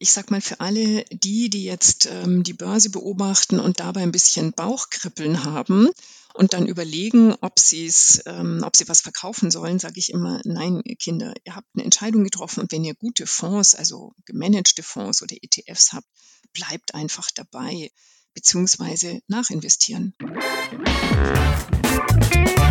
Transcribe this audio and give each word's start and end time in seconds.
Ich 0.00 0.12
sag 0.12 0.30
mal, 0.30 0.40
für 0.40 0.60
alle 0.60 1.04
die, 1.10 1.50
die 1.50 1.64
jetzt 1.64 2.06
ähm, 2.06 2.44
die 2.44 2.52
Börse 2.52 2.88
beobachten 2.90 3.58
und 3.58 3.80
dabei 3.80 4.02
ein 4.02 4.12
bisschen 4.12 4.52
Bauchkribbeln 4.52 5.42
haben 5.42 5.88
und 6.34 6.52
dann 6.52 6.66
überlegen, 6.66 7.34
ob, 7.40 7.58
sie's, 7.58 8.22
ähm, 8.26 8.62
ob 8.64 8.76
sie 8.76 8.88
was 8.88 9.00
verkaufen 9.00 9.50
sollen, 9.50 9.80
sage 9.80 9.98
ich 9.98 10.12
immer, 10.12 10.40
nein, 10.44 10.82
Kinder, 11.00 11.34
ihr 11.44 11.56
habt 11.56 11.66
eine 11.74 11.82
Entscheidung 11.82 12.22
getroffen 12.22 12.60
und 12.60 12.70
wenn 12.70 12.84
ihr 12.84 12.94
gute 12.94 13.26
Fonds, 13.26 13.74
also 13.74 14.12
gemanagte 14.24 14.84
Fonds 14.84 15.20
oder 15.20 15.34
ETFs 15.34 15.92
habt, 15.92 16.06
bleibt 16.52 16.94
einfach 16.94 17.28
dabei 17.34 17.90
beziehungsweise 18.34 19.20
nachinvestieren. 19.26 20.14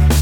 Ich 0.09 0.16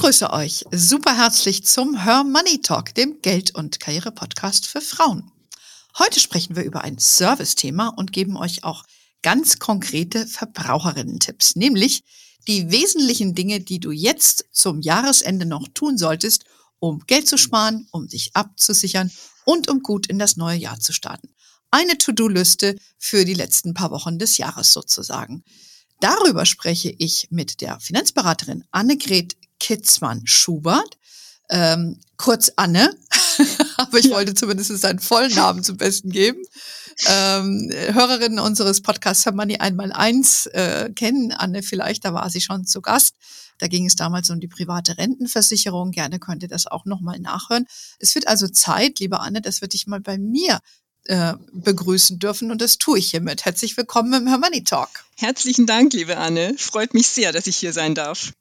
begrüße 0.00 0.32
euch 0.32 0.64
super 0.72 1.14
herzlich 1.14 1.66
zum 1.66 2.04
Her 2.04 2.24
Money 2.24 2.62
Talk, 2.62 2.94
dem 2.94 3.20
Geld- 3.20 3.54
und 3.54 3.80
Karriere-Podcast 3.80 4.66
für 4.66 4.80
Frauen. 4.80 5.30
Heute 5.98 6.20
sprechen 6.20 6.56
wir 6.56 6.62
über 6.62 6.80
ein 6.80 6.98
Service-Thema 6.98 7.88
und 7.88 8.10
geben 8.10 8.38
euch 8.38 8.64
auch 8.64 8.84
ganz 9.20 9.58
konkrete 9.58 10.26
Verbraucherinnen-Tipps, 10.26 11.54
nämlich 11.54 12.02
die 12.48 12.70
wesentlichen 12.70 13.34
Dinge, 13.34 13.60
die 13.60 13.78
du 13.78 13.90
jetzt 13.90 14.46
zum 14.52 14.80
Jahresende 14.80 15.44
noch 15.44 15.68
tun 15.74 15.98
solltest, 15.98 16.44
um 16.78 17.00
Geld 17.00 17.28
zu 17.28 17.36
sparen, 17.36 17.86
um 17.92 18.08
dich 18.08 18.30
abzusichern 18.32 19.10
und 19.44 19.68
um 19.68 19.82
gut 19.82 20.06
in 20.06 20.18
das 20.18 20.38
neue 20.38 20.56
Jahr 20.56 20.80
zu 20.80 20.94
starten. 20.94 21.28
Eine 21.70 21.98
To-Do-Liste 21.98 22.76
für 22.96 23.26
die 23.26 23.34
letzten 23.34 23.74
paar 23.74 23.90
Wochen 23.90 24.18
des 24.18 24.38
Jahres 24.38 24.72
sozusagen. 24.72 25.44
Darüber 26.00 26.46
spreche 26.46 26.88
ich 26.88 27.28
mit 27.30 27.60
der 27.60 27.78
Finanzberaterin 27.80 28.64
Annegret 28.70 29.36
Kitzmann-Schubert, 29.60 30.98
ähm, 31.50 32.00
kurz 32.16 32.50
Anne, 32.56 32.96
aber 33.76 33.98
ich 33.98 34.10
wollte 34.10 34.34
zumindest 34.34 34.76
seinen 34.78 34.98
vollen 34.98 35.34
Namen 35.34 35.62
zum 35.62 35.76
Besten 35.76 36.10
geben. 36.10 36.42
Ähm, 37.06 37.70
Hörerinnen 37.72 38.40
unseres 38.40 38.82
Podcasts 38.82 39.24
Money 39.32 39.56
einmal 39.58 39.92
eins 39.92 40.46
äh, 40.46 40.90
kennen, 40.94 41.32
Anne 41.32 41.62
vielleicht, 41.62 42.04
da 42.04 42.12
war 42.12 42.28
sie 42.30 42.40
schon 42.40 42.66
zu 42.66 42.82
Gast. 42.82 43.14
Da 43.58 43.68
ging 43.68 43.86
es 43.86 43.94
damals 43.94 44.30
um 44.30 44.40
die 44.40 44.48
private 44.48 44.96
Rentenversicherung. 44.96 45.90
Gerne 45.90 46.18
könnt 46.18 46.42
ihr 46.42 46.48
das 46.48 46.66
auch 46.66 46.86
nochmal 46.86 47.18
nachhören. 47.18 47.66
Es 47.98 48.14
wird 48.14 48.26
also 48.26 48.48
Zeit, 48.48 48.98
liebe 49.00 49.20
Anne, 49.20 49.42
dass 49.42 49.60
wir 49.60 49.68
dich 49.68 49.86
mal 49.86 50.00
bei 50.00 50.18
mir 50.18 50.60
äh, 51.04 51.34
begrüßen 51.52 52.18
dürfen 52.18 52.50
und 52.50 52.60
das 52.60 52.78
tue 52.78 52.98
ich 52.98 53.10
hiermit. 53.10 53.44
Herzlich 53.44 53.76
willkommen 53.76 54.12
im 54.12 54.26
Hermoney 54.26 54.64
Talk. 54.64 54.88
Herzlichen 55.16 55.66
Dank, 55.66 55.92
liebe 55.92 56.16
Anne. 56.16 56.54
Freut 56.56 56.94
mich 56.94 57.08
sehr, 57.08 57.32
dass 57.32 57.46
ich 57.46 57.56
hier 57.56 57.72
sein 57.72 57.94
darf. 57.94 58.32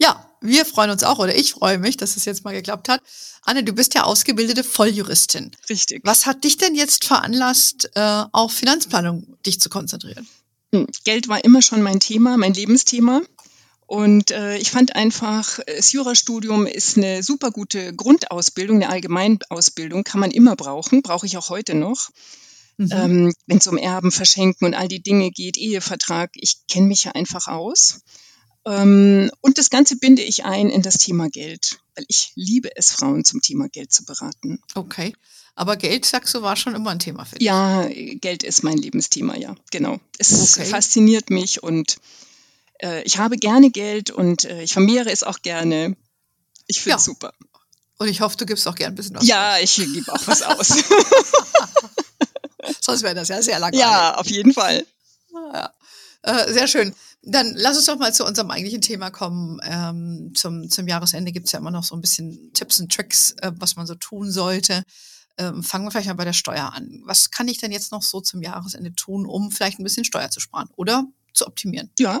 Ja, 0.00 0.30
wir 0.40 0.64
freuen 0.66 0.90
uns 0.90 1.02
auch 1.02 1.18
oder 1.18 1.34
ich 1.34 1.52
freue 1.52 1.78
mich, 1.78 1.96
dass 1.96 2.16
es 2.16 2.24
jetzt 2.24 2.44
mal 2.44 2.52
geklappt 2.52 2.88
hat. 2.88 3.00
Anne, 3.42 3.64
du 3.64 3.72
bist 3.72 3.94
ja 3.94 4.04
ausgebildete 4.04 4.64
Volljuristin. 4.64 5.52
Richtig. 5.68 6.02
Was 6.04 6.26
hat 6.26 6.44
dich 6.44 6.56
denn 6.56 6.74
jetzt 6.74 7.04
veranlasst, 7.04 7.90
äh, 7.94 8.24
auf 8.32 8.52
Finanzplanung 8.52 9.36
dich 9.44 9.60
zu 9.60 9.68
konzentrieren? 9.68 10.26
Hm, 10.74 10.86
Geld 11.04 11.28
war 11.28 11.44
immer 11.44 11.62
schon 11.62 11.82
mein 11.82 12.00
Thema, 12.00 12.36
mein 12.36 12.54
Lebensthema. 12.54 13.22
Und 13.86 14.32
äh, 14.32 14.56
ich 14.56 14.72
fand 14.72 14.96
einfach, 14.96 15.60
das 15.64 15.92
Jurastudium 15.92 16.66
ist 16.66 16.96
eine 16.96 17.22
super 17.22 17.52
gute 17.52 17.94
Grundausbildung, 17.94 18.76
eine 18.76 18.88
Allgemeinausbildung, 18.88 20.02
kann 20.02 20.18
man 20.18 20.32
immer 20.32 20.56
brauchen, 20.56 21.02
brauche 21.02 21.26
ich 21.26 21.36
auch 21.36 21.50
heute 21.50 21.74
noch. 21.74 22.10
Mhm. 22.78 22.88
Ähm, 22.90 23.34
Wenn 23.46 23.58
es 23.58 23.66
um 23.68 23.78
Erben, 23.78 24.10
Verschenken 24.10 24.66
und 24.66 24.74
all 24.74 24.88
die 24.88 25.02
Dinge 25.02 25.30
geht, 25.30 25.56
Ehevertrag, 25.56 26.30
ich 26.34 26.66
kenne 26.68 26.88
mich 26.88 27.04
ja 27.04 27.12
einfach 27.12 27.46
aus. 27.46 28.00
Ähm, 28.66 29.30
und 29.40 29.58
das 29.58 29.70
Ganze 29.70 29.96
binde 29.96 30.22
ich 30.22 30.44
ein 30.44 30.68
in 30.68 30.82
das 30.82 30.98
Thema 30.98 31.28
Geld, 31.30 31.78
weil 31.94 32.04
ich 32.08 32.32
liebe 32.34 32.76
es, 32.76 32.90
Frauen 32.90 33.24
zum 33.24 33.40
Thema 33.40 33.68
Geld 33.68 33.92
zu 33.92 34.04
beraten. 34.04 34.60
Okay. 34.74 35.14
Aber 35.54 35.76
Geld, 35.76 36.04
sagst 36.04 36.34
du, 36.34 36.42
war 36.42 36.56
schon 36.56 36.74
immer 36.74 36.90
ein 36.90 36.98
Thema 36.98 37.24
für 37.24 37.36
dich? 37.36 37.46
Ja, 37.46 37.88
Geld 37.88 38.42
ist 38.42 38.62
mein 38.62 38.76
Lebensthema, 38.76 39.36
ja, 39.36 39.54
genau. 39.70 39.98
Es 40.18 40.58
okay. 40.58 40.66
fasziniert 40.66 41.30
mich 41.30 41.62
und 41.62 41.96
äh, 42.82 43.02
ich 43.04 43.18
habe 43.18 43.36
gerne 43.36 43.70
Geld 43.70 44.10
und 44.10 44.44
äh, 44.44 44.62
ich 44.62 44.72
vermehre 44.72 45.10
es 45.10 45.22
auch 45.22 45.40
gerne. 45.40 45.96
Ich 46.66 46.80
finde 46.80 46.96
es 46.98 47.06
ja. 47.06 47.12
super. 47.12 47.32
Und 47.98 48.08
ich 48.08 48.20
hoffe, 48.20 48.36
du 48.36 48.44
gibst 48.46 48.66
auch 48.68 48.74
gerne 48.74 48.92
ein 48.92 48.96
bisschen 48.96 49.16
was 49.16 49.26
Ja, 49.26 49.54
aus. 49.54 49.62
ich 49.62 49.76
gebe 49.76 50.12
auch 50.12 50.26
was 50.26 50.42
aus. 50.42 50.68
Sonst 52.80 53.02
wäre 53.02 53.14
das 53.14 53.28
ja 53.28 53.40
sehr 53.40 53.58
langweilig. 53.58 53.80
Ja, 53.80 54.16
auf 54.16 54.26
jeden 54.26 54.52
Fall. 54.52 54.84
Ja. 55.32 55.72
Äh, 56.26 56.52
sehr 56.52 56.66
schön. 56.66 56.92
Dann 57.22 57.54
lass 57.54 57.76
uns 57.76 57.86
doch 57.86 57.98
mal 57.98 58.12
zu 58.12 58.26
unserem 58.26 58.50
eigentlichen 58.50 58.80
Thema 58.80 59.10
kommen. 59.10 59.60
Ähm, 59.62 60.32
zum, 60.34 60.68
zum 60.68 60.88
Jahresende 60.88 61.30
gibt 61.30 61.46
es 61.46 61.52
ja 61.52 61.60
immer 61.60 61.70
noch 61.70 61.84
so 61.84 61.94
ein 61.94 62.00
bisschen 62.00 62.52
Tipps 62.52 62.80
und 62.80 62.92
Tricks, 62.92 63.32
äh, 63.42 63.52
was 63.56 63.76
man 63.76 63.86
so 63.86 63.94
tun 63.94 64.30
sollte. 64.30 64.82
Ähm, 65.38 65.62
fangen 65.62 65.86
wir 65.86 65.92
vielleicht 65.92 66.08
mal 66.08 66.14
bei 66.14 66.24
der 66.24 66.32
Steuer 66.32 66.72
an. 66.72 67.02
Was 67.04 67.30
kann 67.30 67.46
ich 67.46 67.58
denn 67.58 67.70
jetzt 67.70 67.92
noch 67.92 68.02
so 68.02 68.20
zum 68.20 68.42
Jahresende 68.42 68.92
tun, 68.94 69.24
um 69.24 69.52
vielleicht 69.52 69.78
ein 69.78 69.84
bisschen 69.84 70.04
Steuer 70.04 70.28
zu 70.28 70.40
sparen 70.40 70.68
oder 70.74 71.04
zu 71.32 71.46
optimieren? 71.46 71.90
Ja, 71.98 72.20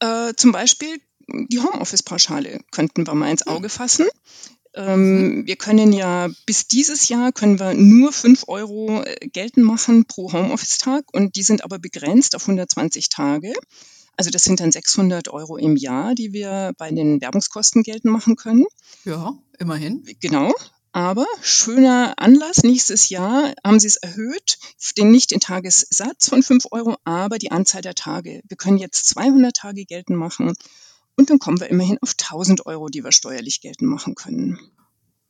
äh, 0.00 0.34
zum 0.36 0.52
Beispiel 0.52 1.00
die 1.26 1.60
Homeoffice-Pauschale 1.60 2.60
könnten 2.72 3.06
wir 3.06 3.14
mal 3.14 3.30
ins 3.30 3.46
Auge 3.46 3.70
fassen. 3.70 4.06
Ähm, 4.76 5.38
mhm. 5.38 5.46
wir 5.46 5.56
können 5.56 5.92
ja 5.92 6.28
bis 6.46 6.66
dieses 6.66 7.08
Jahr 7.08 7.32
können 7.32 7.60
wir 7.60 7.74
nur 7.74 8.12
5 8.12 8.44
Euro 8.48 9.02
äh, 9.02 9.28
geltend 9.28 9.64
machen 9.64 10.04
pro 10.04 10.32
Homeoffice-Tag 10.32 11.04
und 11.12 11.36
die 11.36 11.44
sind 11.44 11.62
aber 11.62 11.78
begrenzt 11.78 12.34
auf 12.34 12.42
120 12.42 13.08
Tage. 13.08 13.52
Also 14.16 14.30
das 14.30 14.44
sind 14.44 14.60
dann 14.60 14.72
600 14.72 15.28
Euro 15.28 15.56
im 15.56 15.76
Jahr, 15.76 16.14
die 16.14 16.32
wir 16.32 16.72
bei 16.76 16.90
den 16.90 17.20
Werbungskosten 17.20 17.82
geltend 17.82 18.12
machen 18.12 18.36
können. 18.36 18.64
Ja, 19.04 19.34
immerhin. 19.58 20.04
Genau. 20.20 20.52
Aber 20.92 21.26
schöner 21.42 22.14
Anlass, 22.18 22.62
nächstes 22.62 23.08
Jahr 23.08 23.52
haben 23.64 23.80
sie 23.80 23.88
es 23.88 23.96
erhöht, 23.96 24.58
den 24.96 25.10
nicht 25.10 25.32
den 25.32 25.40
Tagessatz 25.40 26.28
von 26.28 26.42
5 26.44 26.66
Euro, 26.70 26.96
aber 27.02 27.38
die 27.38 27.50
Anzahl 27.50 27.82
der 27.82 27.96
Tage. 27.96 28.42
Wir 28.46 28.56
können 28.56 28.78
jetzt 28.78 29.06
200 29.06 29.56
Tage 29.56 29.84
geltend 29.84 30.18
machen 30.18 30.54
und 31.16 31.30
dann 31.30 31.38
kommen 31.38 31.60
wir 31.60 31.70
immerhin 31.70 31.98
auf 32.00 32.12
1000 32.12 32.66
Euro, 32.66 32.88
die 32.88 33.04
wir 33.04 33.12
steuerlich 33.12 33.60
geltend 33.60 33.90
machen 33.90 34.14
können. 34.14 34.58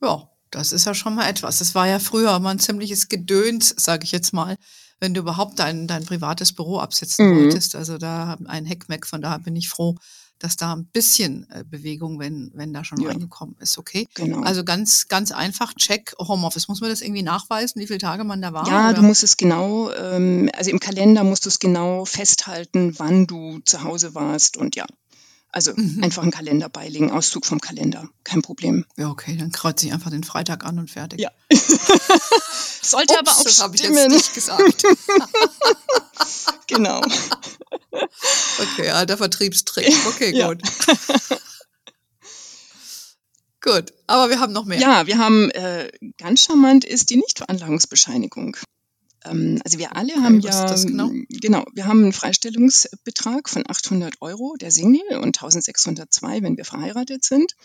Ja, 0.01 0.29
das 0.51 0.71
ist 0.71 0.85
ja 0.85 0.93
schon 0.93 1.15
mal 1.15 1.29
etwas. 1.29 1.59
Das 1.59 1.75
war 1.75 1.87
ja 1.87 1.99
früher 1.99 2.39
mal 2.39 2.51
ein 2.51 2.59
ziemliches 2.59 3.09
Gedöns, 3.09 3.73
sage 3.77 4.03
ich 4.03 4.11
jetzt 4.11 4.33
mal, 4.33 4.57
wenn 4.99 5.13
du 5.13 5.21
überhaupt 5.21 5.59
dein, 5.59 5.87
dein 5.87 6.05
privates 6.05 6.53
Büro 6.53 6.79
absetzen 6.79 7.29
mhm. 7.29 7.37
wolltest. 7.37 7.75
Also 7.75 7.97
da 7.97 8.37
ein 8.45 8.65
Heckmeck, 8.65 9.05
von 9.05 9.21
daher 9.21 9.39
bin 9.39 9.55
ich 9.55 9.69
froh, 9.69 9.95
dass 10.39 10.57
da 10.57 10.73
ein 10.73 10.85
bisschen 10.85 11.47
äh, 11.49 11.63
Bewegung, 11.63 12.19
wenn, 12.19 12.51
wenn 12.53 12.73
da 12.73 12.83
schon 12.83 12.99
ja. 12.99 13.09
reingekommen 13.09 13.55
ist, 13.59 13.77
okay? 13.77 14.07
Genau. 14.15 14.41
Also 14.41 14.63
ganz, 14.63 15.07
ganz 15.07 15.31
einfach, 15.31 15.73
check 15.73 16.13
Homeoffice. 16.19 16.67
Muss 16.67 16.81
man 16.81 16.89
das 16.89 17.01
irgendwie 17.01 17.23
nachweisen, 17.23 17.81
wie 17.81 17.87
viele 17.87 17.99
Tage 17.99 18.23
man 18.23 18.41
da 18.41 18.51
war? 18.51 18.67
Ja, 18.67 18.89
oder? 18.89 18.95
du 18.95 19.01
musst 19.03 19.23
es 19.23 19.37
genau, 19.37 19.91
ähm, 19.91 20.49
also 20.53 20.71
im 20.71 20.79
Kalender 20.79 21.23
musst 21.23 21.45
du 21.45 21.49
es 21.49 21.59
genau 21.59 22.05
festhalten, 22.05 22.99
wann 22.99 23.27
du 23.27 23.59
zu 23.63 23.83
Hause 23.83 24.13
warst 24.13 24.57
und 24.57 24.75
ja. 24.75 24.85
Also 25.55 25.71
mhm. 25.73 26.03
einfach 26.03 26.21
einen 26.21 26.33
Kalender 26.33 26.67
beilegen, 26.67 27.11
Auszug 27.11 27.45
vom 27.45 27.61
Kalender, 27.61 28.09
kein 28.25 28.41
Problem. 28.41 28.85
Ja, 28.97 29.09
okay, 29.09 29.37
dann 29.37 29.53
kreuze 29.53 29.85
ich 29.85 29.93
einfach 29.93 30.11
den 30.11 30.25
Freitag 30.25 30.65
an 30.65 30.77
und 30.79 30.91
fertig. 30.91 31.21
Ja. 31.21 31.31
Sollte 32.81 33.13
Ups, 33.13 33.19
aber 33.21 33.31
auch 33.31 33.43
das 33.45 33.61
habe 33.61 33.73
ich 33.77 33.81
jetzt 33.81 34.09
nicht 34.09 34.33
gesagt. 34.33 34.83
genau. 36.67 37.01
Okay, 38.59 38.89
alter 38.89 39.15
Vertriebstrick. 39.15 39.93
Okay, 40.07 40.33
gut. 40.33 40.61
gut, 43.61 43.93
aber 44.07 44.29
wir 44.29 44.41
haben 44.41 44.51
noch 44.51 44.65
mehr. 44.65 44.79
Ja, 44.79 45.07
wir 45.07 45.19
haben, 45.19 45.51
äh, 45.51 45.89
ganz 46.17 46.43
charmant 46.43 46.83
ist 46.83 47.11
die 47.11 47.15
Nichtveranlagungsbescheinigung. 47.15 48.57
Ähm, 49.25 49.61
also 49.63 49.77
wir 49.79 49.95
alle 49.95 50.13
okay, 50.13 50.21
haben 50.21 50.39
ja, 50.39 50.75
genau? 50.75 51.11
genau, 51.29 51.65
wir 51.73 51.85
haben 51.85 52.03
einen 52.03 52.13
Freistellungsbetrag 52.13 53.49
von 53.49 53.63
800 53.67 54.15
Euro, 54.21 54.55
der 54.59 54.71
Single, 54.71 55.17
und 55.17 55.37
1602, 55.37 56.41
wenn 56.41 56.57
wir 56.57 56.65
verheiratet 56.65 57.23
sind. 57.23 57.55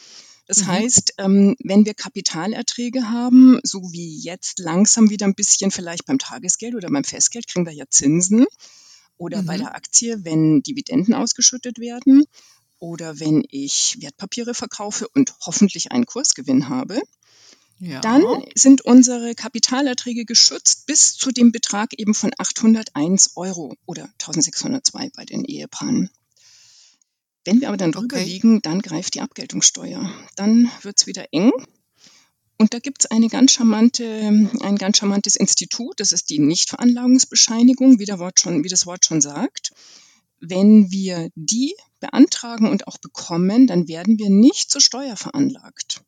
Das 0.47 0.63
mhm. 0.63 0.67
heißt, 0.67 1.15
ähm, 1.19 1.57
wenn 1.63 1.87
wir 1.87 1.95
Kapitalerträge 1.95 3.09
haben, 3.09 3.61
so 3.63 3.81
wie 3.93 4.19
jetzt 4.19 4.59
langsam 4.59 5.09
wieder 5.09 5.27
ein 5.27 5.35
bisschen 5.35 5.71
vielleicht 5.71 6.07
beim 6.07 6.19
Tagesgeld 6.19 6.75
oder 6.75 6.89
beim 6.91 7.05
Festgeld, 7.05 7.47
kriegen 7.47 7.67
wir 7.67 7.73
ja 7.73 7.85
Zinsen 7.89 8.47
oder 9.17 9.43
mhm. 9.43 9.47
bei 9.47 9.59
der 9.59 9.75
Aktie, 9.77 10.25
wenn 10.25 10.63
Dividenden 10.63 11.15
ausgeschüttet 11.15 11.79
werden 11.79 12.25
oder 12.81 13.21
wenn 13.21 13.45
ich 13.49 13.99
Wertpapiere 14.01 14.55
verkaufe 14.55 15.07
und 15.15 15.35
hoffentlich 15.47 15.93
einen 15.93 16.07
Kursgewinn 16.07 16.69
habe. 16.69 17.01
Ja. 17.81 18.01
Dann 18.01 18.23
sind 18.55 18.83
unsere 18.83 19.35
Kapitalerträge 19.35 20.27
geschützt 20.27 20.87
bis 20.87 21.15
zu 21.15 21.33
dem 21.33 21.51
Betrag 21.51 21.99
eben 21.99 22.13
von 22.13 22.31
801 22.37 23.33
Euro 23.37 23.75
oder 23.87 24.05
1602 24.21 25.11
bei 25.17 25.25
den 25.25 25.45
Ehepaaren. 25.45 26.11
Wenn 27.47 27.63
wir 27.63 27.69
aber 27.69 27.79
dann 27.79 27.93
drüber 27.93 28.17
okay. 28.17 28.25
liegen, 28.25 28.61
dann 28.61 28.83
greift 28.83 29.15
die 29.15 29.23
Abgeltungssteuer. 29.23 30.13
Dann 30.37 30.71
wird 30.83 31.01
es 31.01 31.07
wieder 31.07 31.25
eng 31.33 31.53
und 32.59 32.75
da 32.75 32.79
gibt 32.79 33.05
es 33.05 33.11
eine 33.11 33.29
ganz 33.29 33.53
charmante, 33.53 34.05
ein 34.05 34.77
ganz 34.77 34.99
charmantes 34.99 35.37
Institut, 35.37 35.99
das 35.99 36.13
ist 36.13 36.29
die 36.29 36.39
Nichtveranlagungsbescheinigung, 36.39 37.99
wie, 37.99 38.07
Wort 38.09 38.39
schon, 38.39 38.63
wie 38.63 38.69
das 38.69 38.85
Wort 38.85 39.07
schon 39.07 39.23
sagt. 39.23 39.73
wenn 40.41 40.91
wir 40.91 41.31
die 41.35 41.75
beantragen 42.01 42.69
und 42.69 42.87
auch 42.87 42.99
bekommen, 42.99 43.67
dann 43.67 43.89
werden 43.89 44.19
wir 44.19 44.29
nicht 44.29 44.71
zur 44.71 44.83
Steuer 44.83 45.17
veranlagt. 45.17 46.03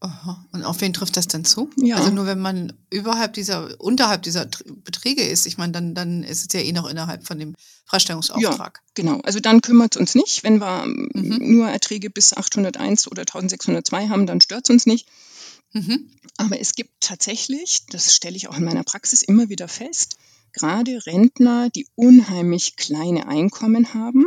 Aha. 0.00 0.46
Und 0.52 0.64
auf 0.64 0.80
wen 0.80 0.94
trifft 0.94 1.16
das 1.18 1.28
denn 1.28 1.44
zu? 1.44 1.70
Ja. 1.76 1.96
Also 1.96 2.10
nur 2.10 2.24
wenn 2.24 2.40
man 2.40 2.72
überhalb 2.88 3.34
dieser, 3.34 3.78
unterhalb 3.80 4.22
dieser 4.22 4.46
Beträge 4.84 5.22
ist, 5.22 5.46
ich 5.46 5.58
meine, 5.58 5.72
dann, 5.72 5.94
dann 5.94 6.22
ist 6.22 6.46
es 6.46 6.58
ja 6.58 6.66
eh 6.66 6.72
noch 6.72 6.88
innerhalb 6.88 7.26
von 7.26 7.38
dem 7.38 7.54
Freistellungsauftrag. 7.84 8.80
Ja, 8.82 8.90
genau. 8.94 9.20
Also 9.24 9.40
dann 9.40 9.60
kümmert 9.60 9.96
es 9.96 10.00
uns 10.00 10.14
nicht. 10.14 10.42
Wenn 10.42 10.58
wir 10.58 10.86
mhm. 10.86 11.38
nur 11.40 11.68
Erträge 11.68 12.08
bis 12.08 12.32
801 12.32 13.08
oder 13.08 13.22
1602 13.22 14.08
haben, 14.08 14.26
dann 14.26 14.40
stört 14.40 14.64
es 14.64 14.70
uns 14.70 14.86
nicht. 14.86 15.06
Mhm. 15.72 16.10
Aber 16.38 16.58
es 16.58 16.74
gibt 16.74 16.92
tatsächlich, 17.00 17.84
das 17.90 18.16
stelle 18.16 18.36
ich 18.36 18.48
auch 18.48 18.56
in 18.56 18.64
meiner 18.64 18.84
Praxis 18.84 19.22
immer 19.22 19.50
wieder 19.50 19.68
fest, 19.68 20.16
gerade 20.52 21.04
Rentner, 21.06 21.68
die 21.68 21.86
unheimlich 21.94 22.76
kleine 22.76 23.28
Einkommen 23.28 23.92
haben, 23.92 24.26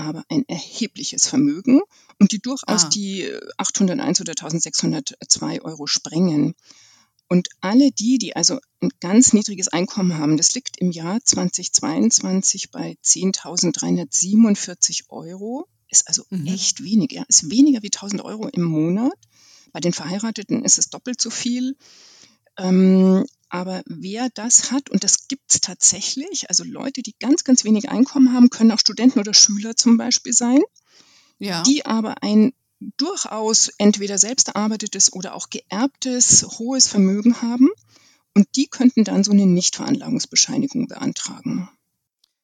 aber 0.00 0.24
ein 0.28 0.48
erhebliches 0.48 1.26
Vermögen 1.26 1.80
und 2.18 2.32
die 2.32 2.40
durchaus 2.40 2.84
ah. 2.84 2.88
die 2.88 3.30
801 3.56 4.20
oder 4.20 4.32
1602 4.32 5.62
Euro 5.62 5.86
sprengen. 5.86 6.54
Und 7.28 7.48
alle 7.60 7.92
die, 7.92 8.18
die 8.18 8.34
also 8.34 8.58
ein 8.80 8.90
ganz 8.98 9.32
niedriges 9.32 9.68
Einkommen 9.68 10.18
haben, 10.18 10.36
das 10.36 10.54
liegt 10.54 10.78
im 10.78 10.90
Jahr 10.90 11.20
2022 11.22 12.72
bei 12.72 12.96
10.347 13.04 15.04
Euro, 15.10 15.68
ist 15.88 16.08
also 16.08 16.24
mhm. 16.30 16.48
echt 16.48 16.82
wenig. 16.82 17.12
Ja, 17.12 17.22
ist 17.28 17.48
weniger 17.48 17.82
wie 17.82 17.92
1000 17.92 18.22
Euro 18.22 18.48
im 18.48 18.64
Monat. 18.64 19.16
Bei 19.72 19.78
den 19.78 19.92
Verheirateten 19.92 20.64
ist 20.64 20.78
es 20.78 20.90
doppelt 20.90 21.20
so 21.20 21.30
viel. 21.30 21.76
Ähm, 22.56 23.24
aber 23.50 23.82
wer 23.86 24.28
das 24.32 24.70
hat, 24.70 24.90
und 24.90 25.04
das 25.04 25.28
gibt 25.28 25.52
es 25.52 25.60
tatsächlich, 25.60 26.48
also 26.48 26.64
Leute, 26.64 27.02
die 27.02 27.14
ganz, 27.18 27.44
ganz 27.44 27.64
wenig 27.64 27.90
Einkommen 27.90 28.32
haben, 28.32 28.48
können 28.48 28.70
auch 28.70 28.78
Studenten 28.78 29.18
oder 29.18 29.34
Schüler 29.34 29.76
zum 29.76 29.96
Beispiel 29.96 30.32
sein, 30.32 30.60
ja. 31.38 31.62
die 31.64 31.84
aber 31.84 32.22
ein 32.22 32.52
durchaus 32.96 33.70
entweder 33.76 34.18
selbst 34.18 34.48
erarbeitetes 34.48 35.12
oder 35.12 35.34
auch 35.34 35.50
geerbtes 35.50 36.46
hohes 36.58 36.86
Vermögen 36.86 37.42
haben. 37.42 37.68
Und 38.34 38.46
die 38.54 38.68
könnten 38.68 39.02
dann 39.04 39.24
so 39.24 39.32
eine 39.32 39.44
Nichtveranlagungsbescheinigung 39.46 40.86
beantragen. 40.86 41.68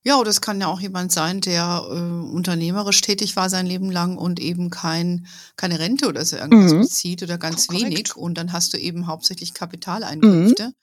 Ja, 0.03 0.19
oder 0.19 0.31
es 0.31 0.41
kann 0.41 0.61
ja 0.61 0.67
auch 0.67 0.81
jemand 0.81 1.11
sein, 1.11 1.41
der 1.41 1.85
äh, 1.89 2.33
unternehmerisch 2.33 3.01
tätig 3.01 3.35
war 3.37 3.49
sein 3.49 3.67
Leben 3.67 3.91
lang 3.91 4.19
und 4.19 4.39
eben 4.41 4.71
kein, 4.71 5.27
keine 5.57 5.79
Rente 5.79 6.09
oder 6.09 6.25
so 6.25 6.37
irgendwas 6.37 6.73
mhm. 6.73 6.81
bezieht 6.81 7.23
oder 7.23 7.39
ganz 7.39 7.69
Korrekt. 7.69 7.87
wenig. 7.87 8.17
Und 8.17 8.39
dann 8.39 8.53
hast 8.53 8.73
du 8.73 8.79
eben 8.79 9.07
hauptsächlich 9.07 9.55
Kapitaleinkünfte. 9.55 10.69
Mhm. 10.69 10.75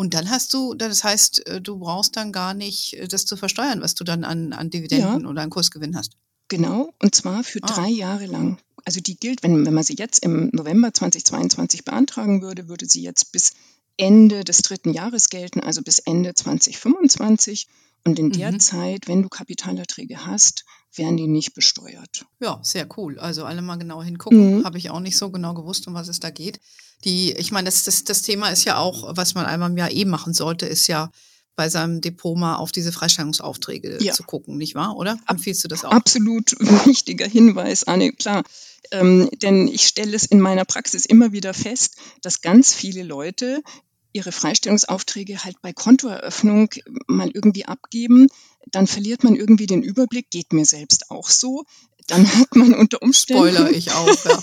Und 0.00 0.14
dann 0.14 0.30
hast 0.30 0.54
du, 0.54 0.72
das 0.72 1.04
heißt, 1.04 1.46
äh, 1.46 1.60
du 1.60 1.78
brauchst 1.78 2.16
dann 2.16 2.32
gar 2.32 2.54
nicht 2.54 2.94
äh, 2.94 3.06
das 3.06 3.26
zu 3.26 3.36
versteuern, 3.36 3.82
was 3.82 3.94
du 3.94 4.02
dann 4.02 4.24
an, 4.24 4.54
an 4.54 4.70
Dividenden 4.70 5.24
ja. 5.24 5.28
oder 5.28 5.42
an 5.42 5.50
Kursgewinn 5.50 5.94
hast. 5.94 6.16
Genau, 6.48 6.94
und 7.02 7.14
zwar 7.14 7.44
für 7.44 7.58
ah. 7.60 7.66
drei 7.66 7.90
Jahre 7.90 8.24
lang. 8.24 8.56
Also 8.86 9.00
die 9.00 9.16
gilt, 9.16 9.42
wenn, 9.42 9.66
wenn 9.66 9.74
man 9.74 9.84
sie 9.84 9.96
jetzt 9.98 10.24
im 10.24 10.48
November 10.54 10.94
2022 10.94 11.84
beantragen 11.84 12.40
würde, 12.40 12.66
würde 12.66 12.86
sie 12.86 13.02
jetzt 13.02 13.30
bis 13.32 13.52
Ende 13.98 14.42
des 14.42 14.62
dritten 14.62 14.94
Jahres 14.94 15.28
gelten, 15.28 15.60
also 15.60 15.82
bis 15.82 15.98
Ende 15.98 16.32
2025. 16.32 17.68
Und 18.06 18.18
in 18.18 18.30
der 18.30 18.52
mhm. 18.52 18.60
Zeit, 18.60 19.06
wenn 19.06 19.20
du 19.20 19.28
Kapitalerträge 19.28 20.24
hast, 20.24 20.64
werden 20.94 21.16
die 21.16 21.26
nicht 21.26 21.54
besteuert. 21.54 22.26
Ja, 22.40 22.58
sehr 22.62 22.86
cool. 22.96 23.18
Also 23.18 23.44
alle 23.44 23.62
mal 23.62 23.76
genau 23.76 24.02
hingucken. 24.02 24.58
Mhm. 24.58 24.64
Habe 24.64 24.78
ich 24.78 24.90
auch 24.90 25.00
nicht 25.00 25.16
so 25.16 25.30
genau 25.30 25.54
gewusst, 25.54 25.86
um 25.86 25.94
was 25.94 26.08
es 26.08 26.20
da 26.20 26.30
geht. 26.30 26.60
Die, 27.04 27.32
ich 27.32 27.52
meine, 27.52 27.66
das, 27.66 27.84
das, 27.84 28.04
das 28.04 28.22
Thema 28.22 28.48
ist 28.48 28.64
ja 28.64 28.78
auch, 28.78 29.16
was 29.16 29.34
man 29.34 29.46
einmal 29.46 29.70
im 29.70 29.76
Jahr 29.76 29.90
eh 29.90 30.04
machen 30.04 30.34
sollte, 30.34 30.66
ist 30.66 30.86
ja 30.86 31.10
bei 31.56 31.68
seinem 31.68 32.00
Depot 32.00 32.36
mal 32.36 32.56
auf 32.56 32.72
diese 32.72 32.92
Freistellungsaufträge 32.92 34.02
ja. 34.02 34.12
zu 34.12 34.22
gucken, 34.22 34.56
nicht 34.56 34.74
wahr? 34.74 34.96
Oder? 34.96 35.18
Empfiehlst 35.28 35.62
du 35.64 35.68
das 35.68 35.84
auch? 35.84 35.92
Absolut 35.92 36.52
wichtiger 36.86 37.26
Hinweis, 37.26 37.84
Anne, 37.84 38.12
klar. 38.12 38.44
Ähm, 38.92 39.28
denn 39.42 39.68
ich 39.68 39.86
stelle 39.86 40.16
es 40.16 40.24
in 40.24 40.40
meiner 40.40 40.64
Praxis 40.64 41.04
immer 41.04 41.32
wieder 41.32 41.54
fest, 41.54 41.96
dass 42.22 42.40
ganz 42.40 42.74
viele 42.74 43.02
Leute 43.02 43.62
ihre 44.12 44.32
Freistellungsaufträge 44.32 45.44
halt 45.44 45.60
bei 45.62 45.72
Kontoeröffnung 45.72 46.70
mal 47.06 47.30
irgendwie 47.32 47.66
abgeben, 47.66 48.28
dann 48.70 48.86
verliert 48.86 49.24
man 49.24 49.36
irgendwie 49.36 49.66
den 49.66 49.82
Überblick, 49.82 50.30
geht 50.30 50.52
mir 50.52 50.64
selbst 50.64 51.10
auch 51.10 51.28
so. 51.28 51.64
Dann 52.06 52.26
hat 52.38 52.56
man 52.56 52.74
unter 52.74 53.02
Umständen. 53.02 53.54
Spoiler 53.54 53.70
ich 53.70 53.92
auch, 53.92 54.24
ja. 54.24 54.42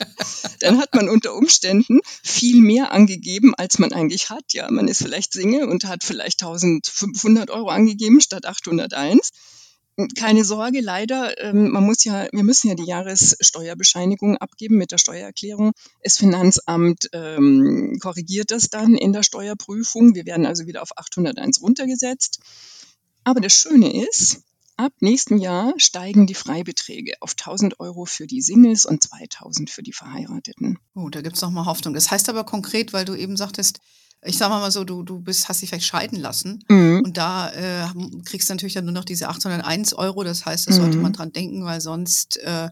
dann 0.60 0.78
hat 0.78 0.94
man 0.94 1.08
unter 1.08 1.34
Umständen 1.34 2.00
viel 2.22 2.60
mehr 2.60 2.92
angegeben, 2.92 3.54
als 3.54 3.78
man 3.78 3.92
eigentlich 3.92 4.30
hat. 4.30 4.52
Ja, 4.52 4.70
man 4.70 4.88
ist 4.88 5.02
vielleicht 5.02 5.32
Single 5.32 5.68
und 5.68 5.84
hat 5.84 6.04
vielleicht 6.04 6.42
1500 6.42 7.50
Euro 7.50 7.70
angegeben 7.70 8.20
statt 8.20 8.44
801 8.44 9.30
keine 10.16 10.44
Sorge, 10.44 10.80
leider, 10.80 11.40
ähm, 11.42 11.70
man 11.70 11.84
muss 11.84 12.04
ja, 12.04 12.28
wir 12.30 12.44
müssen 12.44 12.68
ja 12.68 12.74
die 12.74 12.84
Jahressteuerbescheinigung 12.86 14.36
abgeben 14.36 14.76
mit 14.76 14.92
der 14.92 14.98
Steuererklärung. 14.98 15.72
Das 16.02 16.18
Finanzamt 16.18 17.08
ähm, 17.12 17.98
korrigiert 18.00 18.52
das 18.52 18.70
dann 18.70 18.94
in 18.94 19.12
der 19.12 19.24
Steuerprüfung. 19.24 20.14
Wir 20.14 20.24
werden 20.24 20.46
also 20.46 20.66
wieder 20.66 20.82
auf 20.82 20.96
801 20.96 21.60
runtergesetzt. 21.60 22.40
Aber 23.24 23.40
das 23.40 23.52
Schöne 23.52 24.06
ist, 24.06 24.42
ab 24.76 24.92
nächsten 25.00 25.38
Jahr 25.38 25.74
steigen 25.78 26.28
die 26.28 26.34
Freibeträge 26.34 27.14
auf 27.20 27.32
1000 27.32 27.80
Euro 27.80 28.04
für 28.04 28.28
die 28.28 28.40
Singles 28.40 28.86
und 28.86 29.02
2000 29.02 29.68
für 29.68 29.82
die 29.82 29.92
Verheirateten. 29.92 30.78
Oh, 30.94 31.08
da 31.08 31.22
gibt's 31.22 31.42
noch 31.42 31.50
mal 31.50 31.66
Hoffnung. 31.66 31.94
Das 31.94 32.12
heißt 32.12 32.28
aber 32.28 32.44
konkret, 32.44 32.92
weil 32.92 33.04
du 33.04 33.16
eben 33.16 33.36
sagtest, 33.36 33.80
ich 34.22 34.36
sag 34.36 34.48
mal 34.50 34.70
so, 34.70 34.84
du, 34.84 35.02
du 35.02 35.20
bist, 35.20 35.48
hast 35.48 35.62
dich 35.62 35.68
vielleicht 35.68 35.86
scheiden 35.86 36.18
lassen 36.18 36.64
mhm. 36.68 37.02
und 37.04 37.16
da 37.16 37.50
äh, 37.50 37.86
kriegst 38.24 38.48
du 38.48 38.54
natürlich 38.54 38.74
dann 38.74 38.84
nur 38.84 38.94
noch 38.94 39.04
diese 39.04 39.28
801 39.28 39.94
Euro. 39.94 40.24
Das 40.24 40.44
heißt, 40.44 40.68
das 40.68 40.76
mhm. 40.76 40.82
sollte 40.82 40.98
man 40.98 41.12
dran 41.12 41.32
denken, 41.32 41.64
weil 41.64 41.80
sonst 41.80 42.38
äh, 42.38 42.68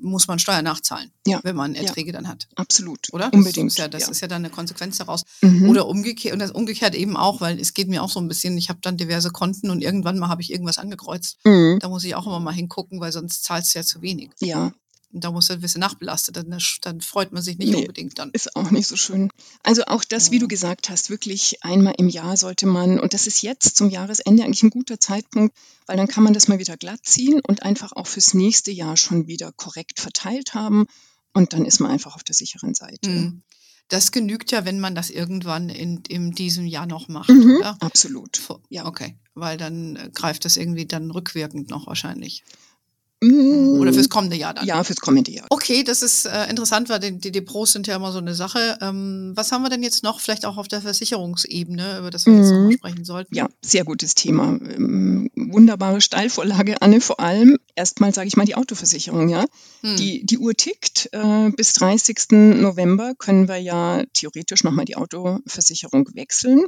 muss 0.00 0.26
man 0.26 0.38
Steuer 0.38 0.62
nachzahlen, 0.62 1.10
ja. 1.26 1.40
wenn 1.44 1.54
man 1.54 1.74
Erträge 1.74 2.08
ja. 2.08 2.12
dann 2.12 2.28
hat. 2.28 2.48
Absolut. 2.56 2.98
Oder? 3.12 3.32
Unbedingt. 3.32 3.70
Das 3.70 3.74
ist 3.74 3.78
ja, 3.78 3.88
das 3.88 4.02
ja. 4.02 4.10
ist 4.10 4.20
ja 4.20 4.28
dann 4.28 4.44
eine 4.44 4.50
Konsequenz 4.50 4.98
daraus. 4.98 5.24
Mhm. 5.40 5.68
Oder 5.68 5.86
umgekehrt, 5.86 6.32
und 6.32 6.40
das 6.40 6.50
umgekehrt 6.50 6.94
eben 6.94 7.16
auch, 7.16 7.40
weil 7.40 7.60
es 7.60 7.74
geht 7.74 7.88
mir 7.88 8.02
auch 8.02 8.10
so 8.10 8.20
ein 8.20 8.28
bisschen, 8.28 8.56
ich 8.58 8.68
habe 8.68 8.80
dann 8.82 8.96
diverse 8.96 9.30
Konten 9.30 9.70
und 9.70 9.82
irgendwann 9.82 10.18
mal 10.18 10.28
habe 10.28 10.42
ich 10.42 10.52
irgendwas 10.52 10.78
angekreuzt. 10.78 11.38
Mhm. 11.44 11.78
Da 11.80 11.88
muss 11.88 12.04
ich 12.04 12.14
auch 12.14 12.26
immer 12.26 12.40
mal 12.40 12.52
hingucken, 12.52 13.00
weil 13.00 13.12
sonst 13.12 13.44
zahlst 13.44 13.74
du 13.74 13.78
ja 13.80 13.84
zu 13.84 14.02
wenig. 14.02 14.30
Ja, 14.40 14.72
da 15.10 15.30
muss 15.30 15.50
ein 15.50 15.60
bisschen 15.60 15.80
nachbelastet, 15.80 16.36
dann, 16.36 16.58
dann 16.82 17.00
freut 17.00 17.32
man 17.32 17.42
sich 17.42 17.58
nicht 17.58 17.72
nee, 17.72 17.80
unbedingt 17.80 18.18
dann. 18.18 18.30
Ist 18.32 18.54
auch 18.56 18.70
nicht 18.70 18.86
so 18.86 18.96
schön. 18.96 19.30
Also 19.62 19.84
auch 19.86 20.04
das, 20.04 20.30
wie 20.30 20.38
du 20.38 20.48
gesagt 20.48 20.90
hast, 20.90 21.08
wirklich 21.08 21.62
einmal 21.62 21.94
im 21.96 22.08
Jahr 22.08 22.36
sollte 22.36 22.66
man, 22.66 23.00
und 23.00 23.14
das 23.14 23.26
ist 23.26 23.42
jetzt 23.42 23.76
zum 23.76 23.88
Jahresende 23.90 24.44
eigentlich 24.44 24.62
ein 24.62 24.70
guter 24.70 25.00
Zeitpunkt, 25.00 25.56
weil 25.86 25.96
dann 25.96 26.08
kann 26.08 26.24
man 26.24 26.34
das 26.34 26.48
mal 26.48 26.58
wieder 26.58 26.76
glatt 26.76 27.00
ziehen 27.04 27.40
und 27.46 27.62
einfach 27.62 27.92
auch 27.92 28.06
fürs 28.06 28.34
nächste 28.34 28.70
Jahr 28.70 28.96
schon 28.96 29.26
wieder 29.26 29.52
korrekt 29.52 30.00
verteilt 30.00 30.54
haben. 30.54 30.86
Und 31.32 31.52
dann 31.52 31.64
ist 31.64 31.80
man 31.80 31.90
einfach 31.90 32.14
auf 32.14 32.24
der 32.24 32.34
sicheren 32.34 32.74
Seite. 32.74 33.10
Mhm. 33.10 33.42
Das 33.88 34.12
genügt 34.12 34.50
ja, 34.50 34.66
wenn 34.66 34.80
man 34.80 34.94
das 34.94 35.08
irgendwann 35.08 35.70
in, 35.70 36.02
in 36.08 36.32
diesem 36.32 36.66
Jahr 36.66 36.86
noch 36.86 37.08
macht, 37.08 37.30
mhm, 37.30 37.56
oder? 37.56 37.78
Absolut. 37.80 38.40
Ja. 38.68 38.84
Okay, 38.84 39.16
weil 39.34 39.56
dann 39.56 39.96
äh, 39.96 40.10
greift 40.12 40.44
das 40.44 40.58
irgendwie 40.58 40.84
dann 40.84 41.10
rückwirkend 41.10 41.70
noch 41.70 41.86
wahrscheinlich. 41.86 42.44
Oder 43.20 43.92
fürs 43.92 44.08
kommende 44.08 44.36
Jahr 44.36 44.54
dann? 44.54 44.64
Ja, 44.64 44.84
fürs 44.84 45.00
kommende 45.00 45.32
Jahr. 45.32 45.46
Okay, 45.50 45.82
das 45.82 46.02
ist 46.02 46.26
äh, 46.26 46.48
interessant, 46.48 46.88
weil 46.88 47.00
die, 47.00 47.18
die 47.18 47.32
Depots 47.32 47.72
sind 47.72 47.88
ja 47.88 47.96
immer 47.96 48.12
so 48.12 48.18
eine 48.18 48.34
Sache. 48.34 48.78
Ähm, 48.80 49.32
was 49.34 49.50
haben 49.50 49.62
wir 49.62 49.70
denn 49.70 49.82
jetzt 49.82 50.04
noch, 50.04 50.20
vielleicht 50.20 50.46
auch 50.46 50.56
auf 50.56 50.68
der 50.68 50.82
Versicherungsebene, 50.82 51.98
über 51.98 52.10
das 52.10 52.26
wir 52.26 52.34
mhm. 52.34 52.38
jetzt 52.38 52.52
noch 52.52 52.72
sprechen 52.72 53.04
sollten? 53.04 53.34
Ja, 53.34 53.48
sehr 53.60 53.84
gutes 53.84 54.14
Thema. 54.14 54.58
Ähm, 54.62 55.30
wunderbare 55.34 56.00
Steilvorlage, 56.00 56.80
Anne, 56.80 57.00
vor 57.00 57.18
allem 57.18 57.58
erstmal 57.74 58.14
sage 58.14 58.28
ich 58.28 58.36
mal 58.36 58.46
die 58.46 58.54
Autoversicherung, 58.54 59.28
ja. 59.28 59.44
Mhm. 59.82 59.96
Die, 59.96 60.24
die 60.24 60.38
Uhr 60.38 60.54
tickt. 60.54 61.08
Äh, 61.12 61.50
bis 61.56 61.72
30. 61.72 62.18
November 62.30 63.14
können 63.18 63.48
wir 63.48 63.58
ja 63.58 64.04
theoretisch 64.12 64.62
nochmal 64.62 64.84
die 64.84 64.96
Autoversicherung 64.96 66.08
wechseln. 66.14 66.66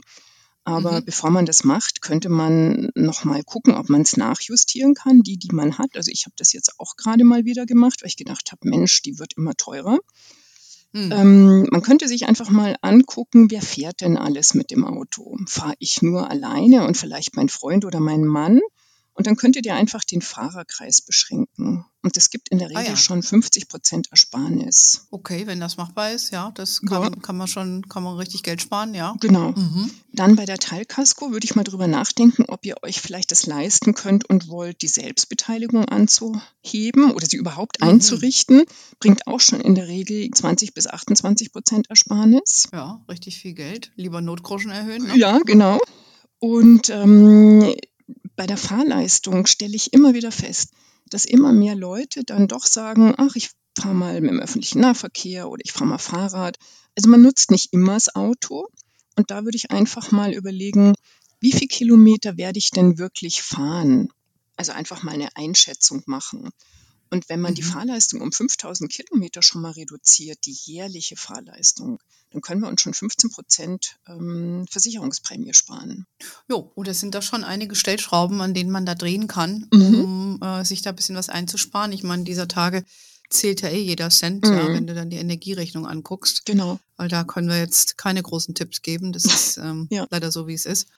Aber 0.65 1.01
mhm. 1.01 1.05
bevor 1.05 1.31
man 1.31 1.47
das 1.47 1.65
macht, 1.65 2.03
könnte 2.03 2.29
man 2.29 2.91
noch 2.95 3.25
mal 3.25 3.43
gucken, 3.43 3.75
ob 3.75 3.89
man 3.89 4.03
es 4.03 4.17
nachjustieren 4.17 4.95
kann, 4.95 5.23
die, 5.23 5.39
die 5.39 5.55
man 5.55 5.79
hat. 5.79 5.97
Also 5.97 6.11
ich 6.11 6.27
habe 6.27 6.35
das 6.37 6.53
jetzt 6.53 6.79
auch 6.79 6.97
gerade 6.97 7.25
mal 7.25 7.45
wieder 7.45 7.67
gemacht, 7.67 8.03
weil 8.03 8.09
ich 8.09 8.17
gedacht 8.17 8.53
habe, 8.53 8.69
Mensch, 8.69 9.03
die 9.03 9.19
wird 9.19 9.35
immer 9.37 9.55
teurer. 9.55 9.99
Mhm. 10.93 11.13
Ähm, 11.13 11.67
man 11.71 11.83
könnte 11.83 12.09
sich 12.09 12.27
einfach 12.27 12.51
mal 12.51 12.77
angucken, 12.83 13.51
wer 13.51 13.63
fährt 13.63 14.01
denn 14.01 14.17
alles 14.17 14.55
mit 14.55 14.71
dem 14.71 14.85
Auto? 14.85 15.37
Fahre 15.47 15.75
ich 15.79 16.03
nur 16.03 16.31
alleine 16.31 16.87
und 16.87 16.97
vielleicht 16.97 17.37
mein 17.37 17.49
Freund 17.49 17.85
oder 17.85 18.01
mein 18.01 18.25
Mann? 18.25 18.61
Und 19.15 19.27
dann 19.27 19.37
könntet 19.37 19.67
ihr 19.67 19.75
einfach 19.75 20.05
den 20.05 20.23
Fahrerkreis 20.23 21.03
beschränken. 21.03 21.85
Und 22.03 22.17
es 22.17 22.31
gibt 22.31 22.49
in 22.49 22.59
der 22.59 22.69
ah 22.69 22.79
Regel 22.79 22.87
ah, 22.87 22.91
ja. 22.91 22.97
schon 22.97 23.23
50 23.23 23.69
Prozent 23.69 24.09
Ersparnis. 24.11 25.07
Okay, 25.11 25.47
wenn 25.47 25.61
das 25.61 25.77
machbar 25.77 26.13
ist, 26.13 26.31
ja, 26.31 26.51
das 26.55 26.81
kann, 26.81 27.03
ja. 27.03 27.11
kann 27.11 27.37
man 27.37 27.47
schon, 27.47 27.87
kann 27.89 28.03
man 28.03 28.17
richtig 28.17 28.43
Geld 28.43 28.63
sparen, 28.63 28.95
ja. 28.95 29.15
Genau. 29.21 29.53
Mhm. 29.53 29.91
Dann 30.13 30.37
bei 30.37 30.47
der 30.47 30.57
Teilkasko 30.57 31.33
würde 31.33 31.45
ich 31.45 31.57
mal 31.57 31.65
drüber 31.65 31.87
nachdenken, 31.87 32.47
ob 32.49 32.65
ihr 32.65 32.77
euch 32.83 33.01
vielleicht 33.01 33.31
das 33.31 33.45
leisten 33.47 33.95
könnt 33.95 34.29
und 34.31 34.49
wollt, 34.49 34.81
die 34.81 34.89
Selbstbeteiligung 34.89 35.85
anzuheben 35.85 37.13
oder 37.13 37.27
sie 37.27 37.37
überhaupt 37.37 37.81
mhm. 37.81 37.89
einzurichten. 37.89 38.65
Bringt 38.99 39.27
auch 39.27 39.41
schon 39.41 39.61
in 39.61 39.75
der 39.75 39.89
Regel 39.89 40.31
20 40.31 40.73
bis 40.73 40.87
28 40.87 41.53
Prozent 41.53 41.91
Ersparnis. 41.91 42.69
Ja, 42.73 43.05
richtig 43.11 43.39
viel 43.39 43.53
Geld. 43.53 43.93
Lieber 43.97 44.23
Notgroschen 44.23 44.71
erhöhen. 44.71 45.07
Ne? 45.07 45.19
Ja, 45.19 45.39
genau. 45.45 45.79
Und 46.39 46.89
ähm, 46.89 47.75
bei 48.37 48.47
der 48.47 48.57
Fahrleistung 48.57 49.47
stelle 49.47 49.77
ich 49.77 49.93
immer 49.93 50.15
wieder 50.15 50.33
fest, 50.33 50.73
dass 51.09 51.25
immer 51.25 51.53
mehr 51.53 51.75
Leute 51.75 52.25
dann 52.25 52.49
doch 52.49 52.67
sagen, 52.67 53.15
ach, 53.17 53.35
ich 53.35 53.51
fahre 53.79 53.95
mal 53.95 54.21
mit 54.21 54.31
dem 54.31 54.41
öffentlichen 54.41 54.81
Nahverkehr 54.81 55.49
oder 55.49 55.63
ich 55.65 55.73
fahre 55.73 55.87
mal 55.87 55.99
Fahrrad. 55.99 56.59
Also 56.97 57.09
man 57.09 57.23
nutzt 57.23 57.51
nicht 57.51 57.73
immer 57.73 57.95
das 57.95 58.15
Auto. 58.15 58.69
Und 59.17 59.31
da 59.31 59.45
würde 59.45 59.57
ich 59.57 59.71
einfach 59.71 60.13
mal 60.13 60.33
überlegen, 60.33 60.95
wie 61.41 61.53
viel 61.53 61.69
Kilometer 61.69 62.37
werde 62.37 62.59
ich 62.59 62.71
denn 62.71 62.99
wirklich 62.99 63.43
fahren? 63.43 64.09
Also 64.57 64.73
einfach 64.73 65.03
mal 65.03 65.13
eine 65.13 65.35
Einschätzung 65.37 66.03
machen. 66.07 66.51
Und 67.11 67.29
wenn 67.29 67.41
man 67.41 67.55
die 67.55 67.63
mhm. 67.63 67.67
Fahrleistung 67.67 68.21
um 68.21 68.33
5000 68.33 68.91
Kilometer 68.91 69.43
schon 69.43 69.63
mal 69.63 69.73
reduziert, 69.73 70.47
die 70.47 70.57
jährliche 70.65 71.17
Fahrleistung, 71.17 71.99
dann 72.31 72.41
können 72.41 72.61
wir 72.61 72.69
uns 72.69 72.81
schon 72.81 72.95
15 72.95 73.31
Prozent 73.31 73.97
ähm, 74.07 74.65
Versicherungsprämie 74.71 75.53
sparen. 75.53 76.07
Jo, 76.49 76.71
oh, 76.77 76.83
das 76.85 77.01
sind 77.01 77.15
da 77.15 77.23
schon 77.23 77.43
einige 77.43 77.75
Stellschrauben, 77.75 78.41
an 78.41 78.55
denen 78.55 78.71
man 78.71 78.87
da 78.87 78.95
drehen 78.95 79.27
kann, 79.27 79.67
mhm. 79.73 80.01
um 80.01 80.43
äh, 80.43 80.65
sich 80.65 80.83
da 80.83 80.91
ein 80.91 80.97
bisschen 80.97 81.17
was 81.17 81.29
einzusparen. 81.29 81.93
Ich 81.93 82.05
meine, 82.05 82.23
dieser 82.23 82.47
Tage 82.47 82.85
zählt 83.29 83.63
ja 83.63 83.69
eh 83.69 83.83
jeder 83.83 84.11
Cent, 84.11 84.45
mhm. 84.45 84.53
ja, 84.53 84.69
wenn 84.69 84.87
du 84.87 84.95
dann 84.95 85.11
die 85.11 85.17
Energierechnung 85.17 85.87
anguckst. 85.87 86.47
Genau. 86.47 86.79
Weil 86.97 87.09
da 87.09 87.25
können 87.25 87.49
wir 87.49 87.59
jetzt 87.59 87.99
keine 87.99 88.23
großen 88.23 88.55
Tipps 88.55 88.83
geben. 88.83 89.13
Das 89.13 89.25
ist 89.25 89.57
ähm, 89.57 89.89
ja. 89.91 90.07
leider 90.11 90.31
so, 90.31 90.47
wie 90.47 90.55
es 90.55 90.67
ist. 90.67 90.89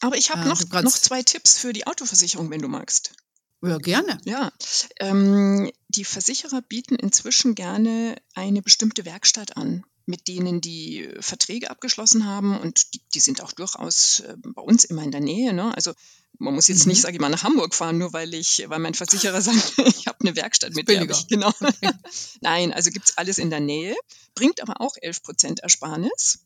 Aber 0.00 0.16
ich 0.16 0.30
habe 0.30 0.42
äh, 0.42 0.48
noch, 0.48 0.60
noch 0.82 0.92
zwei 0.92 1.22
Tipps 1.22 1.56
für 1.56 1.72
die 1.72 1.86
Autoversicherung, 1.86 2.50
wenn 2.50 2.60
du 2.60 2.68
magst. 2.68 3.14
Ja, 3.62 3.78
gerne. 3.78 4.18
Ja, 4.24 4.52
ähm, 4.98 5.70
die 5.88 6.04
Versicherer 6.04 6.62
bieten 6.62 6.96
inzwischen 6.96 7.54
gerne 7.54 8.16
eine 8.34 8.60
bestimmte 8.60 9.04
Werkstatt 9.04 9.56
an, 9.56 9.84
mit 10.04 10.26
denen 10.26 10.60
die 10.60 11.08
Verträge 11.20 11.70
abgeschlossen 11.70 12.26
haben 12.26 12.58
und 12.58 12.92
die, 12.94 13.00
die 13.14 13.20
sind 13.20 13.40
auch 13.42 13.52
durchaus 13.52 14.20
äh, 14.20 14.34
bei 14.42 14.62
uns 14.62 14.82
immer 14.84 15.04
in 15.04 15.12
der 15.12 15.20
Nähe. 15.20 15.52
Ne? 15.52 15.74
Also 15.76 15.92
man 16.38 16.54
muss 16.54 16.66
jetzt 16.66 16.86
mhm. 16.86 16.90
nicht, 16.90 17.02
sage 17.02 17.14
ich 17.14 17.20
mal, 17.20 17.28
nach 17.28 17.44
Hamburg 17.44 17.74
fahren, 17.74 17.98
nur 17.98 18.12
weil 18.12 18.34
ich, 18.34 18.64
weil 18.66 18.80
mein 18.80 18.94
Versicherer 18.94 19.40
sagt, 19.42 19.74
ich 19.78 20.08
habe 20.08 20.18
eine 20.20 20.34
Werkstatt 20.34 20.74
mit 20.74 20.86
billiger. 20.86 21.14
Ich, 21.14 21.28
genau. 21.28 21.52
Nein, 22.40 22.72
also 22.72 22.90
gibt's 22.90 23.16
alles 23.16 23.38
in 23.38 23.50
der 23.50 23.60
Nähe, 23.60 23.94
bringt 24.34 24.60
aber 24.60 24.80
auch 24.80 24.96
11 25.00 25.22
Prozent 25.22 25.60
Ersparnis. 25.60 26.40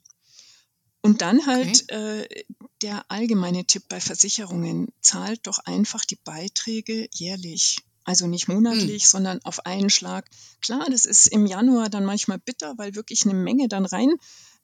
Und 1.06 1.22
dann 1.22 1.46
halt 1.46 1.84
okay. 1.84 2.20
äh, 2.20 2.44
der 2.82 3.04
allgemeine 3.08 3.64
Tipp 3.64 3.84
bei 3.88 4.00
Versicherungen, 4.00 4.88
zahlt 5.00 5.46
doch 5.46 5.58
einfach 5.60 6.04
die 6.04 6.18
Beiträge 6.22 7.08
jährlich. 7.14 7.78
Also 8.04 8.28
nicht 8.28 8.46
monatlich, 8.46 9.02
hm. 9.02 9.08
sondern 9.08 9.40
auf 9.44 9.66
einen 9.66 9.90
Schlag. 9.90 10.28
Klar, 10.60 10.86
das 10.90 11.06
ist 11.06 11.26
im 11.26 11.46
Januar 11.46 11.88
dann 11.88 12.04
manchmal 12.04 12.38
bitter, 12.38 12.74
weil 12.76 12.94
wirklich 12.94 13.24
eine 13.24 13.34
Menge 13.34 13.68
dann 13.68 13.84
rein 13.84 14.14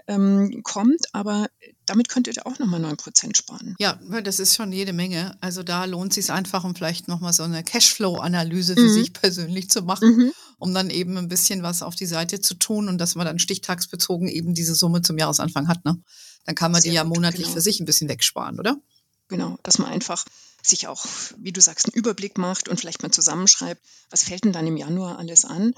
ähm, 0.06 0.62
kommt, 0.62 1.06
aber 1.12 1.48
damit 1.86 2.08
könntet 2.08 2.36
ihr 2.36 2.46
auch 2.46 2.58
nochmal 2.58 2.84
9% 2.84 3.36
sparen. 3.36 3.76
Ja, 3.78 3.98
das 4.22 4.38
ist 4.38 4.54
schon 4.54 4.72
jede 4.72 4.92
Menge. 4.92 5.36
Also 5.40 5.62
da 5.62 5.84
lohnt 5.84 6.12
es 6.12 6.26
sich 6.26 6.32
einfach, 6.32 6.64
um 6.64 6.74
vielleicht 6.74 7.08
nochmal 7.08 7.32
so 7.32 7.42
eine 7.42 7.62
Cashflow-Analyse 7.62 8.74
für 8.74 8.82
mhm. 8.82 8.94
sich 8.94 9.12
persönlich 9.12 9.70
zu 9.70 9.82
machen, 9.82 10.16
mhm. 10.16 10.32
um 10.58 10.74
dann 10.74 10.90
eben 10.90 11.16
ein 11.16 11.28
bisschen 11.28 11.62
was 11.62 11.82
auf 11.82 11.94
die 11.94 12.06
Seite 12.06 12.40
zu 12.40 12.54
tun 12.54 12.88
und 12.88 12.98
dass 12.98 13.14
man 13.14 13.26
dann 13.26 13.38
stichtagsbezogen 13.38 14.28
eben 14.28 14.54
diese 14.54 14.74
Summe 14.74 15.02
zum 15.02 15.18
Jahresanfang 15.18 15.68
hat. 15.68 15.84
Ne? 15.84 16.02
Dann 16.44 16.54
kann 16.54 16.72
man 16.72 16.82
Sehr 16.82 16.90
die 16.90 16.96
ja 16.96 17.04
monatlich 17.04 17.44
genau. 17.44 17.54
für 17.54 17.60
sich 17.60 17.80
ein 17.80 17.86
bisschen 17.86 18.08
wegsparen, 18.08 18.58
oder? 18.58 18.76
Genau, 19.28 19.58
dass 19.62 19.78
man 19.78 19.88
einfach 19.88 20.24
sich 20.62 20.86
auch, 20.88 21.04
wie 21.38 21.52
du 21.52 21.60
sagst, 21.60 21.86
einen 21.86 21.94
Überblick 21.94 22.38
macht 22.38 22.68
und 22.68 22.78
vielleicht 22.78 23.02
mal 23.02 23.10
zusammenschreibt, 23.10 23.80
was 24.10 24.22
fällt 24.22 24.44
denn 24.44 24.52
dann 24.52 24.66
im 24.66 24.76
Januar 24.76 25.18
alles 25.18 25.44
an. 25.44 25.74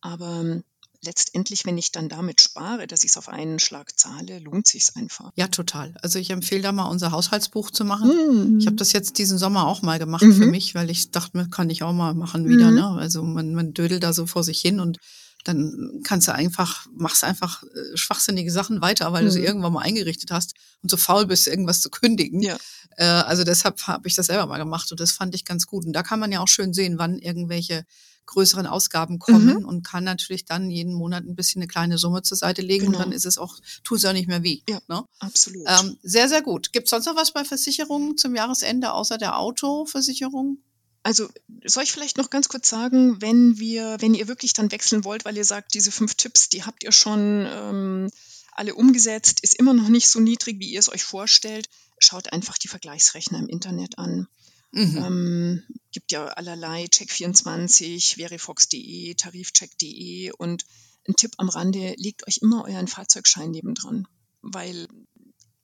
Aber 0.00 0.62
letztendlich, 1.04 1.66
wenn 1.66 1.78
ich 1.78 1.92
dann 1.92 2.08
damit 2.08 2.40
spare, 2.40 2.86
dass 2.86 3.04
ich 3.04 3.10
es 3.10 3.16
auf 3.16 3.28
einen 3.28 3.58
Schlag 3.58 3.98
zahle, 3.98 4.38
lohnt 4.38 4.66
sich 4.66 4.84
es 4.84 4.96
einfach. 4.96 5.30
Ja, 5.36 5.48
total. 5.48 5.94
Also 6.02 6.18
ich 6.18 6.30
empfehle 6.30 6.62
da 6.62 6.72
mal 6.72 6.88
unser 6.88 7.12
Haushaltsbuch 7.12 7.70
zu 7.70 7.84
machen. 7.84 8.54
Mhm. 8.54 8.58
Ich 8.58 8.66
habe 8.66 8.76
das 8.76 8.92
jetzt 8.92 9.18
diesen 9.18 9.38
Sommer 9.38 9.66
auch 9.66 9.82
mal 9.82 9.98
gemacht 9.98 10.22
mhm. 10.24 10.34
für 10.34 10.46
mich, 10.46 10.74
weil 10.74 10.90
ich 10.90 11.10
dachte, 11.10 11.48
kann 11.50 11.70
ich 11.70 11.82
auch 11.82 11.92
mal 11.92 12.14
machen 12.14 12.48
wieder. 12.48 12.70
Mhm. 12.70 12.76
Ne? 12.76 12.88
Also 12.88 13.22
man, 13.22 13.54
man 13.54 13.74
dödelt 13.74 14.02
da 14.02 14.12
so 14.12 14.26
vor 14.26 14.42
sich 14.42 14.60
hin 14.60 14.80
und 14.80 14.98
dann 15.44 16.00
kannst 16.04 16.26
du 16.26 16.34
einfach, 16.34 16.86
machst 16.92 17.22
einfach 17.22 17.62
äh, 17.62 17.96
schwachsinnige 17.96 18.50
Sachen 18.50 18.80
weiter, 18.80 19.12
weil 19.12 19.22
mhm. 19.22 19.26
du 19.26 19.32
sie 19.32 19.40
mhm. 19.40 19.46
irgendwann 19.46 19.72
mal 19.74 19.82
eingerichtet 19.82 20.30
hast 20.30 20.54
und 20.82 20.90
so 20.90 20.96
faul 20.96 21.26
bist, 21.26 21.46
irgendwas 21.46 21.80
zu 21.80 21.90
kündigen. 21.90 22.40
Ja. 22.40 22.56
Äh, 22.96 23.04
also 23.04 23.44
deshalb 23.44 23.86
habe 23.86 24.08
ich 24.08 24.14
das 24.14 24.26
selber 24.26 24.46
mal 24.46 24.58
gemacht 24.58 24.90
und 24.90 25.00
das 25.00 25.12
fand 25.12 25.34
ich 25.34 25.44
ganz 25.44 25.66
gut. 25.66 25.84
Und 25.84 25.92
da 25.92 26.02
kann 26.02 26.18
man 26.18 26.32
ja 26.32 26.40
auch 26.40 26.48
schön 26.48 26.72
sehen, 26.72 26.98
wann 26.98 27.18
irgendwelche 27.18 27.84
größeren 28.26 28.66
Ausgaben 28.66 29.18
kommen 29.18 29.58
mhm. 29.58 29.64
und 29.66 29.82
kann 29.82 30.04
natürlich 30.04 30.46
dann 30.46 30.70
jeden 30.70 30.94
Monat 30.94 31.24
ein 31.24 31.36
bisschen 31.36 31.60
eine 31.60 31.68
kleine 31.68 31.98
Summe 31.98 32.22
zur 32.22 32.38
Seite 32.38 32.62
legen 32.62 32.86
genau. 32.86 32.98
und 32.98 33.04
dann 33.04 33.12
ist 33.12 33.26
es 33.26 33.36
auch, 33.36 33.58
tut 33.82 33.98
es 33.98 34.04
ja 34.04 34.14
nicht 34.14 34.28
mehr 34.28 34.42
weh. 34.42 34.60
Ja, 34.68 34.80
ne? 34.88 35.04
absolut. 35.18 35.66
Ähm, 35.66 35.98
sehr, 36.02 36.28
sehr 36.28 36.40
gut. 36.40 36.72
Gibt 36.72 36.86
es 36.86 36.90
sonst 36.90 37.06
noch 37.06 37.16
was 37.16 37.32
bei 37.32 37.44
Versicherungen 37.44 38.16
zum 38.16 38.34
Jahresende 38.34 38.92
außer 38.92 39.18
der 39.18 39.38
Autoversicherung? 39.38 40.58
Also 41.04 41.28
soll 41.64 41.84
ich 41.84 41.92
vielleicht 41.92 42.16
noch 42.16 42.30
ganz 42.30 42.48
kurz 42.48 42.68
sagen, 42.68 43.20
wenn 43.20 43.58
wir, 43.58 43.98
wenn 44.00 44.14
ihr 44.14 44.26
wirklich 44.26 44.54
dann 44.54 44.72
wechseln 44.72 45.04
wollt, 45.04 45.26
weil 45.26 45.36
ihr 45.36 45.44
sagt, 45.44 45.74
diese 45.74 45.92
fünf 45.92 46.14
Tipps, 46.14 46.48
die 46.48 46.64
habt 46.64 46.82
ihr 46.82 46.92
schon 46.92 47.46
ähm, 47.46 48.10
alle 48.52 48.74
umgesetzt, 48.74 49.40
ist 49.42 49.54
immer 49.54 49.74
noch 49.74 49.88
nicht 49.88 50.08
so 50.08 50.18
niedrig, 50.18 50.58
wie 50.60 50.70
ihr 50.70 50.80
es 50.80 50.90
euch 50.90 51.04
vorstellt, 51.04 51.68
schaut 51.98 52.32
einfach 52.32 52.56
die 52.56 52.68
Vergleichsrechner 52.68 53.38
im 53.38 53.48
Internet 53.48 53.98
an. 53.98 54.28
Mhm. 54.72 54.96
Ähm, 54.96 55.62
gibt 55.92 56.10
ja 56.10 56.26
allerlei 56.28 56.84
Check24, 56.84 58.14
verifox.de, 58.16 59.14
tarifcheck.de 59.14 60.32
und 60.38 60.64
ein 61.06 61.16
Tipp 61.16 61.34
am 61.36 61.50
Rande, 61.50 61.94
legt 61.98 62.26
euch 62.26 62.38
immer 62.38 62.64
euren 62.64 62.88
Fahrzeugschein 62.88 63.50
nebendran, 63.50 64.08
weil 64.40 64.88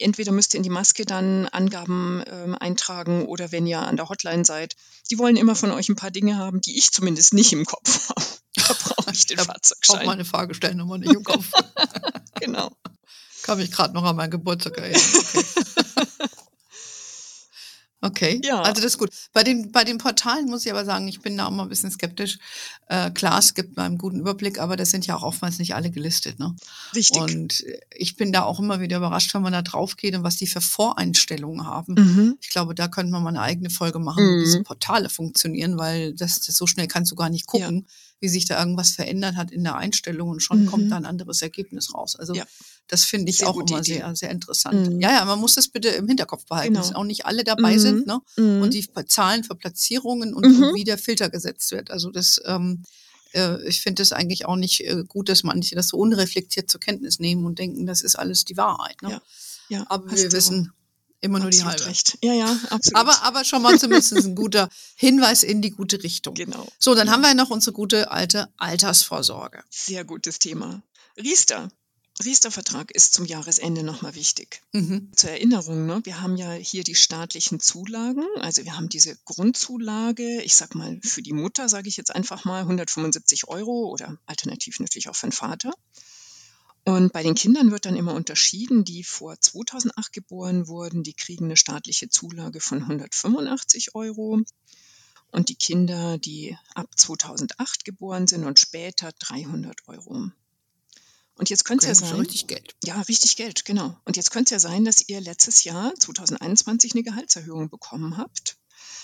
entweder 0.01 0.33
müsst 0.33 0.55
ihr 0.55 0.59
in 0.59 0.65
die 0.65 0.71
Maske 0.71 1.05
dann 1.05 1.47
Angaben 1.47 2.23
ähm, 2.27 2.55
eintragen 2.55 3.27
oder 3.27 3.53
wenn 3.53 3.67
ihr 3.67 3.81
an 3.81 3.97
der 3.97 4.09
Hotline 4.09 4.45
seid, 4.45 4.77
die 5.11 5.19
wollen 5.19 5.37
immer 5.37 5.55
von 5.55 5.71
euch 5.71 5.89
ein 5.89 5.97
paar 5.97 6.11
Dinge 6.11 6.37
haben, 6.39 6.61
die 6.61 6.79
ich 6.79 6.91
zumindest 6.91 7.35
nicht 7.35 7.53
im 7.53 7.65
Kopf 7.65 8.09
habe. 8.09 8.25
Da 8.55 8.75
brauche 8.75 9.13
ich 9.13 9.27
den 9.27 9.37
da 9.37 9.45
Fahrzeugschein. 9.45 9.99
Auch 10.01 10.05
meine 10.05 10.25
Fahrgestellnummer 10.25 10.99
nicht 10.99 11.15
im 11.15 11.25
Kopf. 11.25 11.51
genau. 12.41 12.71
Kann 13.43 13.59
mich 13.59 13.71
gerade 13.71 13.95
noch 13.95 14.05
an 14.05 14.17
meinen 14.17 14.31
Geburtstag 14.31 14.77
erinnern. 14.79 15.01
Okay. 15.01 16.07
Okay, 18.03 18.41
ja. 18.43 18.63
also 18.63 18.81
das 18.81 18.93
ist 18.93 18.99
gut. 18.99 19.11
Bei 19.35 19.45
den, 19.45 19.73
bei 19.73 19.85
den 19.85 19.99
Portalen 19.99 20.47
muss 20.47 20.65
ich 20.65 20.73
aber 20.73 20.87
sagen, 20.87 21.07
ich 21.07 21.21
bin 21.21 21.37
da 21.37 21.47
auch 21.47 21.51
mal 21.51 21.65
ein 21.65 21.69
bisschen 21.69 21.91
skeptisch. 21.91 22.39
Äh, 22.89 23.11
klar, 23.11 23.39
es 23.39 23.53
gibt 23.53 23.77
mal 23.77 23.85
einen 23.85 23.99
guten 23.99 24.21
Überblick, 24.21 24.59
aber 24.59 24.77
das 24.77 24.91
sind 24.91 25.07
ja 25.07 25.17
auch 25.17 25.23
oftmals 25.23 25.59
nicht 25.59 25.75
alle 25.75 25.91
gelistet. 25.91 26.39
Ne? 26.39 26.57
Richtig. 26.95 27.21
Und 27.21 27.65
ich 27.95 28.17
bin 28.17 28.33
da 28.33 28.45
auch 28.45 28.59
immer 28.59 28.81
wieder 28.81 28.97
überrascht, 28.97 29.35
wenn 29.35 29.43
man 29.43 29.53
da 29.53 29.61
drauf 29.61 29.97
geht 29.97 30.15
und 30.15 30.23
was 30.23 30.37
die 30.37 30.47
für 30.47 30.63
Voreinstellungen 30.63 31.67
haben. 31.67 31.95
Mhm. 31.95 32.39
Ich 32.41 32.49
glaube, 32.49 32.75
da 32.75 32.89
könnte 32.89 33.13
man 33.13 33.23
mal 33.23 33.31
eine 33.31 33.43
eigene 33.43 33.69
Folge 33.69 33.99
machen, 33.99 34.25
mhm. 34.25 34.41
wie 34.41 34.45
diese 34.45 34.63
Portale 34.63 35.11
funktionieren, 35.11 35.77
weil 35.77 36.15
das, 36.15 36.41
das 36.41 36.57
so 36.57 36.67
schnell 36.67 36.87
kannst 36.87 37.13
du 37.13 37.17
gar 37.17 37.29
nicht 37.29 37.47
gucken. 37.47 37.85
Ja 37.87 37.95
wie 38.21 38.29
sich 38.29 38.45
da 38.45 38.59
irgendwas 38.61 38.91
verändert 38.91 39.37
hat 39.37 39.51
in 39.51 39.65
der 39.65 39.77
Einstellung 39.77 40.29
und 40.29 40.41
schon 40.41 40.63
mhm. 40.63 40.67
kommt 40.67 40.93
da 40.93 40.97
ein 40.97 41.07
anderes 41.07 41.41
Ergebnis 41.43 41.95
raus. 41.95 42.17
Also 42.17 42.35
ja. 42.35 42.45
Das 42.91 43.05
finde 43.05 43.31
ich 43.31 43.39
sehr 43.39 43.49
auch 43.49 43.57
immer 43.57 43.79
Idee. 43.79 43.95
sehr, 43.95 44.17
sehr 44.17 44.31
interessant. 44.31 44.95
Mhm. 44.95 45.01
Ja, 45.01 45.13
ja, 45.13 45.25
man 45.25 45.39
muss 45.39 45.55
das 45.55 45.69
bitte 45.69 45.89
im 45.89 46.09
Hinterkopf 46.09 46.45
behalten, 46.47 46.75
genau. 46.75 46.85
dass 46.85 46.95
auch 46.95 47.05
nicht 47.05 47.25
alle 47.25 47.45
dabei 47.45 47.75
mhm. 47.75 47.79
sind 47.79 48.07
ne? 48.07 48.21
und 48.37 48.61
mhm. 48.61 48.71
die 48.71 48.89
Zahlen 49.07 49.45
für 49.45 49.55
Platzierungen 49.55 50.35
und, 50.35 50.45
und, 50.45 50.59
mhm. 50.59 50.75
wie 50.75 50.85
der 50.85 50.99
Filter 50.99 51.31
gesetzt 51.31 51.71
wird. 51.71 51.91
Also 51.91 52.11
das 52.11 52.41
ähm, 52.45 52.83
äh, 53.33 53.63
ich 53.69 53.81
finde 53.81 54.03
es 54.03 54.13
eigentlich 54.13 54.47
auch 54.47 54.57
nicht 54.57 54.81
äh, 54.81 55.05
gut, 55.07 55.29
dass 55.29 55.45
manche 55.45 55.77
das 55.77 55.89
so 55.89 55.99
unreflektiert 55.99 56.69
zur 56.69 56.81
Kenntnis 56.81 57.21
nehmen 57.21 57.47
und 57.47 57.59
denken, 57.59 57.87
das 57.87 58.03
ist 58.03 58.17
alles 58.17 58.45
die 58.45 58.57
Wahrheit. 58.57 59.01
Ne? 59.03 59.11
Ja. 59.11 59.23
Ja, 59.69 59.87
Aber 59.89 60.11
wir 60.11 60.33
wissen, 60.33 60.73
Immer 61.23 61.39
nur 61.39 61.49
absolut 61.49 61.75
die 61.75 61.83
halbe. 61.83 61.91
Recht. 61.91 62.19
Ja, 62.23 62.33
ja, 62.33 62.59
absolut. 62.71 62.97
Aber, 62.97 63.23
aber 63.23 63.45
schon 63.45 63.61
mal 63.61 63.79
zumindest 63.79 64.15
ein 64.15 64.35
guter 64.35 64.71
Hinweis 64.97 65.43
in 65.43 65.61
die 65.61 65.71
gute 65.71 66.03
Richtung. 66.03 66.35
Genau. 66.35 66.67
So, 66.79 66.95
dann 66.95 67.09
ja. 67.09 67.13
haben 67.13 67.21
wir 67.21 67.35
noch 67.35 67.51
unsere 67.51 67.75
gute 67.75 68.11
alte 68.11 68.49
Altersvorsorge. 68.57 69.63
Sehr 69.69 70.05
gutes 70.05 70.39
Thema. 70.39 70.83
Riester. 71.19 71.69
Riester-Vertrag 72.25 72.91
ist 72.91 73.15
zum 73.15 73.25
Jahresende 73.25 73.83
nochmal 73.83 74.15
wichtig. 74.15 74.63
Mhm. 74.73 75.11
Zur 75.15 75.31
Erinnerung, 75.31 75.87
ne, 75.87 76.01
wir 76.05 76.21
haben 76.21 76.37
ja 76.37 76.53
hier 76.53 76.85
die 76.85 76.95
staatlichen 76.95 77.61
Zulagen. 77.61 78.25
Also 78.41 78.65
wir 78.65 78.77
haben 78.77 78.89
diese 78.89 79.17
Grundzulage, 79.25 80.43
ich 80.43 80.57
sag 80.57 80.75
mal, 80.75 81.01
für 81.03 81.23
die 81.23 81.33
Mutter 81.33 81.69
sage 81.69 81.89
ich 81.89 81.97
jetzt 81.97 82.15
einfach 82.15 82.45
mal 82.45 82.61
175 82.61 83.49
Euro 83.49 83.89
oder 83.91 84.19
alternativ 84.27 84.81
natürlich 84.81 85.09
auch 85.09 85.17
für 85.17 85.27
den 85.27 85.33
Vater. 85.33 85.73
Und 86.85 87.13
bei 87.13 87.23
den 87.23 87.35
Kindern 87.35 87.71
wird 87.71 87.87
dann 87.87 87.97
immer 87.97 88.15
unterschieden, 88.15 88.85
die 88.85 89.05
vor 89.05 89.39
2008 89.39 90.13
geboren 90.13 90.67
wurden, 90.67 91.03
die 91.03 91.13
kriegen 91.13 91.45
eine 91.45 91.57
staatliche 91.57 92.09
Zulage 92.09 92.61
von 92.61 92.83
185 92.83 93.95
Euro. 93.95 94.41
Und 95.33 95.49
die 95.49 95.55
Kinder, 95.55 96.19
die 96.19 96.57
ab 96.75 96.89
2008 96.97 97.85
geboren 97.85 98.27
sind 98.27 98.45
und 98.45 98.59
später 98.59 99.13
300 99.21 99.87
Euro. 99.87 100.31
Und 101.41 101.49
jetzt 101.49 101.65
könnte 101.65 101.89
es 101.89 102.01
ja 102.01 102.07
sein. 102.07 102.21
Richtig 102.21 102.49
Geld. 102.49 102.77
Ja, 102.85 103.01
richtig 103.01 103.35
Geld, 103.35 103.65
genau. 103.65 103.99
Und 104.05 104.19
jetzt 104.19 104.31
könnte 104.31 104.55
es 104.55 104.63
ja 104.63 104.69
sein, 104.69 104.85
dass 104.85 105.09
ihr 105.09 105.23
letztes 105.23 105.65
Jahr, 105.65 105.95
2021, 105.99 106.93
eine 106.93 107.03
Gehaltserhöhung 107.03 107.71
bekommen 107.71 108.19
habt. 108.19 108.59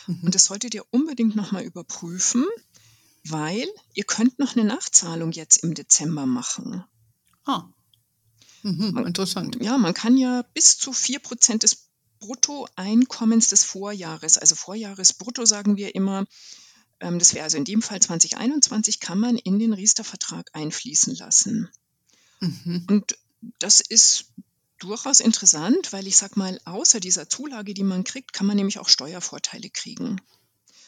Mhm. 0.07 0.25
Und 0.25 0.35
das 0.35 0.45
solltet 0.45 0.75
ihr 0.75 0.85
unbedingt 0.91 1.35
nochmal 1.35 1.65
überprüfen, 1.65 2.45
weil 3.25 3.67
ihr 3.95 4.05
könnt 4.05 4.39
noch 4.39 4.55
eine 4.55 4.67
Nachzahlung 4.67 5.33
jetzt 5.33 5.65
im 5.65 5.73
Dezember 5.73 6.27
machen. 6.27 6.85
Ah. 7.47 7.71
Mhm, 8.63 8.99
interessant. 9.07 9.57
Ja, 9.63 9.79
man 9.79 9.95
kann 9.95 10.19
ja 10.19 10.43
bis 10.53 10.77
zu 10.77 10.91
4% 10.91 11.61
des 11.61 11.89
Bruttoeinkommens 12.19 13.49
des 13.49 13.65
Vorjahres. 13.65 14.37
Also 14.37 14.57
Vorjahresbrutto 14.57 15.47
sagen 15.47 15.79
wir 15.79 15.95
immer, 15.95 16.27
ähm, 17.01 17.19
das 17.19 17.33
wäre 17.33 17.45
also 17.45 17.57
in 17.57 17.65
dem 17.65 17.81
Fall 17.81 18.03
2021, 18.03 19.01
kann 19.01 19.19
man 19.19 19.39
in 19.39 19.59
den 19.59 19.73
Riester-Vertrag 19.73 20.51
einfließen 20.53 21.15
lassen. 21.15 21.71
Mhm. 22.41 22.87
Und 22.89 23.19
das 23.59 23.81
ist 23.81 24.27
durchaus 24.79 25.21
interessant, 25.21 25.93
weil 25.93 26.07
ich 26.07 26.17
sag 26.17 26.37
mal, 26.37 26.61
außer 26.65 27.01
dieser 27.01 27.29
Zulage, 27.29 27.75
die 27.75 27.85
man 27.85 28.05
kriegt, 28.05 28.33
kann 28.33 28.47
man 28.47 28.57
nämlich 28.57 28.79
auch 28.79 28.89
Steuervorteile 28.89 29.71
kriegen. 29.71 30.21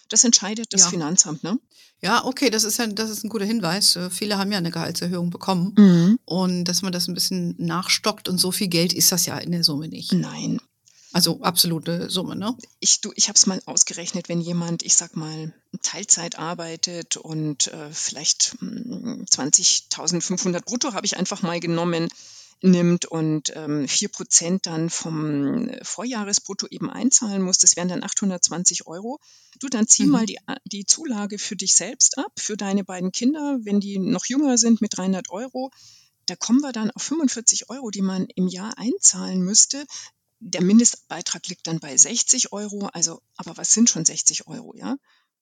Das 0.09 0.25
entscheidet 0.25 0.73
das 0.73 0.83
ja. 0.83 0.88
Finanzamt, 0.88 1.45
ne? 1.45 1.59
Ja, 2.00 2.25
okay, 2.25 2.49
das 2.49 2.64
ist 2.64 2.78
ja, 2.78 2.87
das 2.87 3.11
ist 3.11 3.25
ein 3.25 3.28
guter 3.28 3.45
Hinweis. 3.45 3.97
Äh, 3.97 4.09
viele 4.09 4.38
haben 4.38 4.52
ja 4.52 4.59
eine 4.59 4.71
Gehaltserhöhung 4.71 5.31
bekommen. 5.31 5.75
Mhm. 5.76 6.19
Und 6.25 6.64
dass 6.64 6.83
man 6.83 6.93
das 6.93 7.09
ein 7.09 7.14
bisschen 7.14 7.55
nachstockt 7.59 8.28
und 8.28 8.38
so 8.38 8.52
viel 8.52 8.69
Geld 8.69 8.93
ist 8.93 9.12
das 9.12 9.26
ja 9.26 9.37
in 9.38 9.52
der 9.52 9.64
Summe 9.64 9.88
nicht. 9.88 10.12
Nein. 10.12 10.61
Also 11.12 11.41
absolute 11.41 12.11
Summe, 12.11 12.37
ne? 12.37 12.55
Ich, 12.81 13.00
ich 13.15 13.29
habe 13.29 13.37
es 13.37 13.47
mal 13.47 13.61
ausgerechnet, 13.65 14.29
wenn 14.29 14.41
jemand, 14.41 14.83
ich 14.83 14.95
sag 14.95 15.17
mal, 15.17 15.55
Teilzeit 15.83 16.38
arbeitet 16.38 17.17
und 17.17 17.69
äh, 17.69 17.91
vielleicht 17.91 18.57
20.500 18.61 20.45
hm, 20.45 20.61
brutto 20.65 20.93
habe 20.93 21.07
ich 21.07 21.17
einfach 21.17 21.41
mal 21.43 21.61
genommen, 21.61 22.09
nimmt 22.61 23.07
und 23.07 23.53
ähm, 23.55 23.87
4% 23.87 24.61
dann 24.62 24.91
vom 24.91 25.71
Vorjahresbrutto 25.83 26.67
eben 26.69 26.91
einzahlen 26.91 27.43
muss, 27.43 27.59
das 27.59 27.77
wären 27.77 27.88
dann 27.88 28.03
820 28.03 28.87
Euro. 28.87 29.21
Du, 29.61 29.69
dann 29.69 29.87
zieh 29.87 30.07
mhm. 30.07 30.11
mal 30.11 30.27
die, 30.27 30.38
die 30.65 30.85
Zulage 30.85 31.38
für 31.38 31.57
dich 31.57 31.75
selbst 31.75 32.19
ab, 32.19 32.33
für 32.37 32.57
deine 32.57 32.85
beiden 32.85 33.12
Kinder, 33.12 33.59
wenn 33.62 33.81
die 33.81 33.99
noch 33.99 34.27
jünger 34.27 34.59
sind, 34.59 34.81
mit 34.81 34.97
300 34.97 35.31
Euro. 35.31 35.71
Da 36.27 36.37
kommen 36.37 36.61
wir 36.61 36.73
dann 36.73 36.91
auf 36.91 37.03
45 37.03 37.71
Euro, 37.71 37.91
die 37.91 38.03
man 38.03 38.27
im 38.35 38.49
Jahr 38.49 38.77
einzahlen 38.77 39.41
müsste. 39.41 39.87
Der 40.40 40.62
Mindestbeitrag 40.62 41.47
liegt 41.49 41.66
dann 41.66 41.80
bei 41.80 41.97
60 41.97 42.52
Euro. 42.52 42.88
Also, 42.92 43.21
aber 43.37 43.57
was 43.57 43.73
sind 43.73 43.90
schon 43.90 44.04
60 44.04 44.47
Euro, 44.47 44.75
ja? 44.76 44.97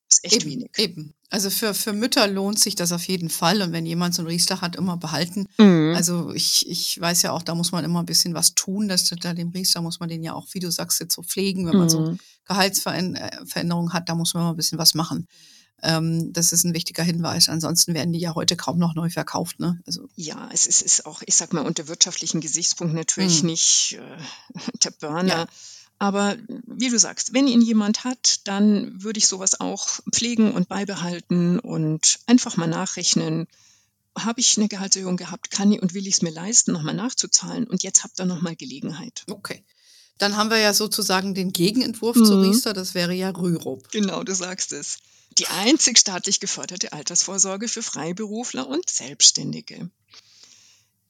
ist 0.08 0.24
echt 0.24 0.42
eben, 0.42 0.50
wenig. 0.50 0.70
Eben. 0.78 1.14
Also 1.30 1.50
für, 1.50 1.74
für 1.74 1.92
Mütter 1.92 2.26
lohnt 2.28 2.58
sich 2.58 2.74
das 2.74 2.92
auf 2.92 3.06
jeden 3.08 3.28
Fall. 3.28 3.62
Und 3.62 3.72
wenn 3.72 3.86
jemand 3.86 4.14
so 4.14 4.22
einen 4.22 4.28
Riester 4.28 4.60
hat, 4.60 4.76
immer 4.76 4.96
behalten. 4.96 5.48
Mhm. 5.58 5.94
Also 5.96 6.32
ich, 6.32 6.68
ich 6.68 7.00
weiß 7.00 7.22
ja 7.22 7.32
auch, 7.32 7.42
da 7.42 7.54
muss 7.54 7.72
man 7.72 7.84
immer 7.84 8.00
ein 8.00 8.06
bisschen 8.06 8.34
was 8.34 8.54
tun. 8.54 8.88
Dass 8.88 9.04
da 9.04 9.34
dem 9.34 9.50
Riester 9.50 9.82
muss 9.82 10.00
man 10.00 10.08
den 10.08 10.22
ja 10.22 10.34
auch, 10.34 10.46
wie 10.52 10.60
du 10.60 10.70
sagst, 10.70 11.00
jetzt 11.00 11.14
so 11.14 11.22
pflegen. 11.22 11.66
Wenn 11.66 11.74
mhm. 11.74 11.80
man 11.80 11.88
so 11.88 12.00
mhm. 12.00 12.18
Gehaltsveränderungen 12.46 13.92
hat, 13.92 14.08
da 14.08 14.14
muss 14.14 14.34
man 14.34 14.44
mal 14.44 14.50
ein 14.50 14.56
bisschen 14.56 14.78
was 14.78 14.94
machen. 14.94 15.26
Ähm, 15.82 16.32
das 16.32 16.52
ist 16.52 16.64
ein 16.64 16.74
wichtiger 16.74 17.02
Hinweis. 17.02 17.48
Ansonsten 17.48 17.94
werden 17.94 18.12
die 18.12 18.18
ja 18.18 18.34
heute 18.34 18.56
kaum 18.56 18.78
noch 18.78 18.94
neu 18.94 19.10
verkauft. 19.10 19.60
Ne? 19.60 19.80
Also 19.86 20.08
ja, 20.16 20.48
es 20.52 20.66
ist, 20.66 20.82
ist 20.82 21.06
auch, 21.06 21.22
ich 21.26 21.36
sag 21.36 21.52
mal, 21.52 21.66
unter 21.66 21.88
wirtschaftlichen 21.88 22.40
Gesichtspunkten 22.40 22.96
natürlich 22.96 23.42
mhm. 23.42 23.50
nicht 23.50 23.98
äh, 24.00 24.18
der 24.84 24.90
Burner. 24.92 25.28
Ja. 25.28 25.46
Aber 25.98 26.36
wie 26.66 26.90
du 26.90 26.98
sagst, 26.98 27.32
wenn 27.32 27.46
ihn 27.46 27.62
jemand 27.62 28.04
hat, 28.04 28.46
dann 28.46 29.02
würde 29.02 29.18
ich 29.18 29.28
sowas 29.28 29.60
auch 29.60 29.88
pflegen 30.12 30.52
und 30.52 30.68
beibehalten 30.68 31.58
und 31.58 32.18
einfach 32.26 32.56
mal 32.56 32.66
nachrechnen. 32.66 33.46
Habe 34.18 34.40
ich 34.40 34.56
eine 34.56 34.68
Gehaltserhöhung 34.68 35.16
gehabt, 35.16 35.50
kann 35.50 35.72
ich 35.72 35.80
und 35.80 35.94
will 35.94 36.06
ich 36.06 36.16
es 36.16 36.22
mir 36.22 36.30
leisten, 36.30 36.72
nochmal 36.72 36.94
nachzuzahlen? 36.94 37.66
Und 37.66 37.82
jetzt 37.82 38.04
habt 38.04 38.18
ihr 38.20 38.26
nochmal 38.26 38.56
Gelegenheit. 38.56 39.24
Okay. 39.30 39.64
Dann 40.18 40.36
haben 40.36 40.50
wir 40.50 40.58
ja 40.58 40.72
sozusagen 40.72 41.34
den 41.34 41.52
Gegenentwurf 41.52 42.16
mhm. 42.16 42.24
zu 42.24 42.40
Riester, 42.40 42.72
das 42.72 42.94
wäre 42.94 43.12
ja 43.12 43.30
Rürup. 43.30 43.90
Genau, 43.90 44.22
du 44.22 44.34
sagst 44.34 44.72
es. 44.72 44.98
Die 45.38 45.48
einzig 45.48 45.98
staatlich 45.98 46.40
geförderte 46.40 46.92
Altersvorsorge 46.92 47.68
für 47.68 47.82
Freiberufler 47.82 48.66
und 48.66 48.88
Selbstständige. 48.88 49.90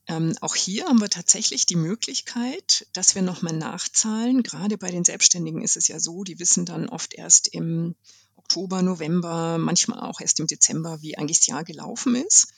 Ähm, 0.09 0.37
auch 0.41 0.55
hier 0.55 0.87
haben 0.87 1.01
wir 1.01 1.11
tatsächlich 1.11 1.67
die 1.67 1.77
Möglichkeit, 1.77 2.87
dass 2.93 3.15
wir 3.15 3.23
nochmal 3.23 3.55
nachzahlen. 3.55 4.43
Gerade 4.43 4.79
bei 4.79 4.91
den 4.91 5.05
Selbstständigen 5.05 5.63
ist 5.63 5.77
es 5.77 5.89
ja 5.89 6.01
so, 6.01 6.25
die 6.25 6.39
wissen 6.39 6.65
dann 6.65 6.89
oft 6.89 7.15
erst 7.15 7.49
im 7.49 7.95
Oktober, 8.37 8.83
November, 8.83 9.59
manchmal 9.59 10.01
auch 10.01 10.21
erst 10.21 10.41
im 10.41 10.47
Dezember, 10.47 11.03
wie 11.03 11.19
eigentlich 11.19 11.39
das 11.39 11.47
Jahr 11.47 11.65
gelaufen 11.65 12.15
ist. 12.15 12.49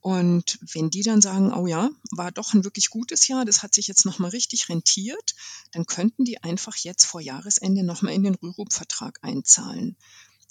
Und 0.00 0.58
wenn 0.72 0.90
die 0.90 1.02
dann 1.02 1.20
sagen, 1.20 1.52
oh 1.52 1.66
ja, 1.66 1.90
war 2.10 2.32
doch 2.32 2.54
ein 2.54 2.64
wirklich 2.64 2.88
gutes 2.88 3.28
Jahr, 3.28 3.44
das 3.44 3.62
hat 3.62 3.74
sich 3.74 3.86
jetzt 3.86 4.06
nochmal 4.06 4.30
richtig 4.30 4.68
rentiert, 4.68 5.34
dann 5.72 5.86
könnten 5.86 6.24
die 6.24 6.42
einfach 6.42 6.74
jetzt 6.76 7.04
vor 7.04 7.20
Jahresende 7.20 7.82
nochmal 7.82 8.14
in 8.14 8.22
den 8.22 8.34
Rürup-Vertrag 8.34 9.18
einzahlen. 9.22 9.96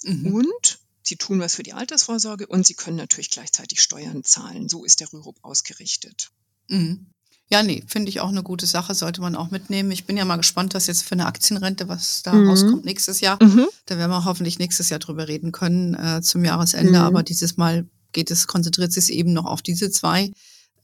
Mhm. 0.04 0.34
Und 0.34 0.78
Sie 1.02 1.16
tun 1.16 1.40
was 1.40 1.54
für 1.54 1.62
die 1.62 1.72
Altersvorsorge 1.72 2.46
und 2.46 2.66
Sie 2.66 2.74
können 2.74 2.96
natürlich 2.96 3.30
gleichzeitig 3.30 3.82
Steuern 3.82 4.22
zahlen. 4.22 4.68
So 4.68 4.84
ist 4.84 5.00
der 5.00 5.12
Rürup 5.12 5.38
ausgerichtet. 5.42 6.30
Mhm. 6.68 7.06
Ja, 7.52 7.64
nee, 7.64 7.82
finde 7.88 8.10
ich 8.10 8.20
auch 8.20 8.28
eine 8.28 8.44
gute 8.44 8.66
Sache, 8.66 8.94
sollte 8.94 9.20
man 9.20 9.34
auch 9.34 9.50
mitnehmen. 9.50 9.90
Ich 9.90 10.04
bin 10.04 10.16
ja 10.16 10.24
mal 10.24 10.36
gespannt, 10.36 10.72
was 10.74 10.86
jetzt 10.86 11.02
für 11.02 11.12
eine 11.12 11.26
Aktienrente, 11.26 11.88
was 11.88 12.22
da 12.22 12.32
mhm. 12.32 12.48
rauskommt 12.48 12.84
nächstes 12.84 13.20
Jahr. 13.20 13.42
Mhm. 13.42 13.66
Da 13.86 13.98
werden 13.98 14.12
wir 14.12 14.24
hoffentlich 14.24 14.60
nächstes 14.60 14.88
Jahr 14.88 15.00
drüber 15.00 15.26
reden 15.26 15.50
können 15.50 15.94
äh, 15.94 16.22
zum 16.22 16.44
Jahresende. 16.44 17.00
Mhm. 17.00 17.04
Aber 17.04 17.24
dieses 17.24 17.56
Mal 17.56 17.88
geht 18.12 18.30
es, 18.30 18.46
konzentriert 18.46 18.92
sich 18.92 19.12
eben 19.12 19.32
noch 19.32 19.46
auf 19.46 19.62
diese 19.62 19.90
zwei 19.90 20.30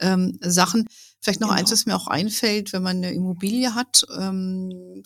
ähm, 0.01 0.39
Sachen. 0.43 0.87
Vielleicht 1.21 1.41
noch 1.41 1.49
genau. 1.49 1.61
eins, 1.61 1.71
was 1.71 1.87
mir 1.87 1.95
auch 1.95 2.09
einfällt, 2.09 2.73
wenn 2.73 2.83
man 2.83 2.97
eine 2.97 3.13
Immobilie 3.13 3.77
hat. 3.77 4.05
Ähm, 4.19 5.05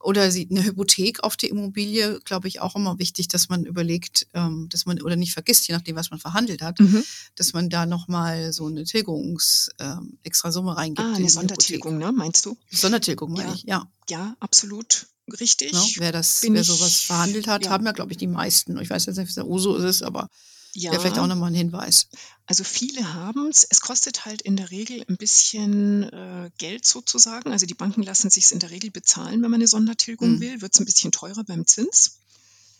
oder 0.00 0.22
eine 0.22 0.64
Hypothek 0.64 1.24
auf 1.24 1.36
die 1.36 1.48
Immobilie, 1.48 2.20
glaube 2.24 2.48
ich, 2.48 2.60
auch 2.60 2.76
immer 2.76 2.98
wichtig, 2.98 3.28
dass 3.28 3.48
man 3.48 3.64
überlegt, 3.64 4.26
ähm, 4.34 4.68
dass 4.70 4.84
man 4.84 5.00
oder 5.00 5.16
nicht 5.16 5.32
vergisst, 5.32 5.66
je 5.66 5.74
nachdem, 5.74 5.96
was 5.96 6.10
man 6.10 6.20
verhandelt 6.20 6.62
hat, 6.62 6.80
mhm. 6.80 7.02
dass 7.36 7.52
man 7.54 7.70
da 7.70 7.86
nochmal 7.86 8.52
so 8.52 8.66
eine 8.66 8.84
Tilgungs 8.84 9.70
ähm, 9.78 10.18
extra 10.22 10.52
Summe 10.52 10.76
reingibt. 10.76 11.08
Ah, 11.08 11.14
eine 11.14 11.30
Sondertilgung, 11.30 11.98
ne, 11.98 12.12
meinst 12.12 12.44
du? 12.44 12.56
Sondertilgung, 12.70 13.32
meine 13.32 13.48
ja. 13.48 13.54
ich, 13.54 13.62
ja. 13.64 13.90
Ja, 14.10 14.36
absolut. 14.40 15.06
Richtig. 15.40 15.72
No, 15.72 15.82
wer 15.96 16.12
das, 16.12 16.42
Bin 16.42 16.52
wer 16.52 16.64
sowas 16.64 17.00
verhandelt 17.00 17.46
hat, 17.46 17.64
ja. 17.64 17.70
haben 17.70 17.86
ja, 17.86 17.92
glaube 17.92 18.12
ich, 18.12 18.18
die 18.18 18.26
meisten. 18.26 18.78
Ich 18.78 18.90
weiß 18.90 19.06
jetzt 19.06 19.16
nicht, 19.16 19.34
wie 19.34 19.40
es 19.40 19.46
Uso 19.46 19.76
ist, 19.76 20.02
aber 20.02 20.28
ja. 20.74 20.92
ja, 20.92 20.98
vielleicht 20.98 21.18
auch 21.18 21.26
nochmal 21.26 21.50
ein 21.50 21.54
Hinweis. 21.54 22.08
Also 22.46 22.64
viele 22.64 23.14
haben 23.14 23.48
es. 23.48 23.64
Es 23.64 23.80
kostet 23.80 24.24
halt 24.24 24.42
in 24.42 24.56
der 24.56 24.70
Regel 24.70 25.04
ein 25.08 25.16
bisschen 25.16 26.02
äh, 26.12 26.50
Geld 26.58 26.84
sozusagen. 26.84 27.52
Also 27.52 27.64
die 27.64 27.74
Banken 27.74 28.02
lassen 28.02 28.28
sich 28.28 28.44
es 28.44 28.52
in 28.52 28.58
der 28.58 28.70
Regel 28.70 28.90
bezahlen, 28.90 29.42
wenn 29.42 29.50
man 29.50 29.54
eine 29.54 29.68
Sondertilgung 29.68 30.32
mhm. 30.32 30.40
will. 30.40 30.60
Wird 30.62 30.74
es 30.74 30.80
ein 30.80 30.86
bisschen 30.86 31.12
teurer 31.12 31.44
beim 31.44 31.66
Zins. 31.66 32.18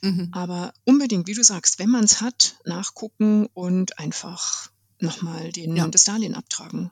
Mhm. 0.03 0.29
Aber 0.33 0.75
unbedingt, 0.85 1.29
wie 1.29 1.35
du 1.35 1.45
sagst, 1.45 1.79
wenn 1.79 1.89
man 1.89 2.05
es 2.05 2.21
hat, 2.21 2.57
nachgucken 2.65 3.47
und 3.55 3.99
einfach 3.99 4.71
nochmal 4.99 5.51
ja. 5.55 5.89
das 5.89 6.05
Darlehen 6.05 6.35
abtragen. 6.35 6.91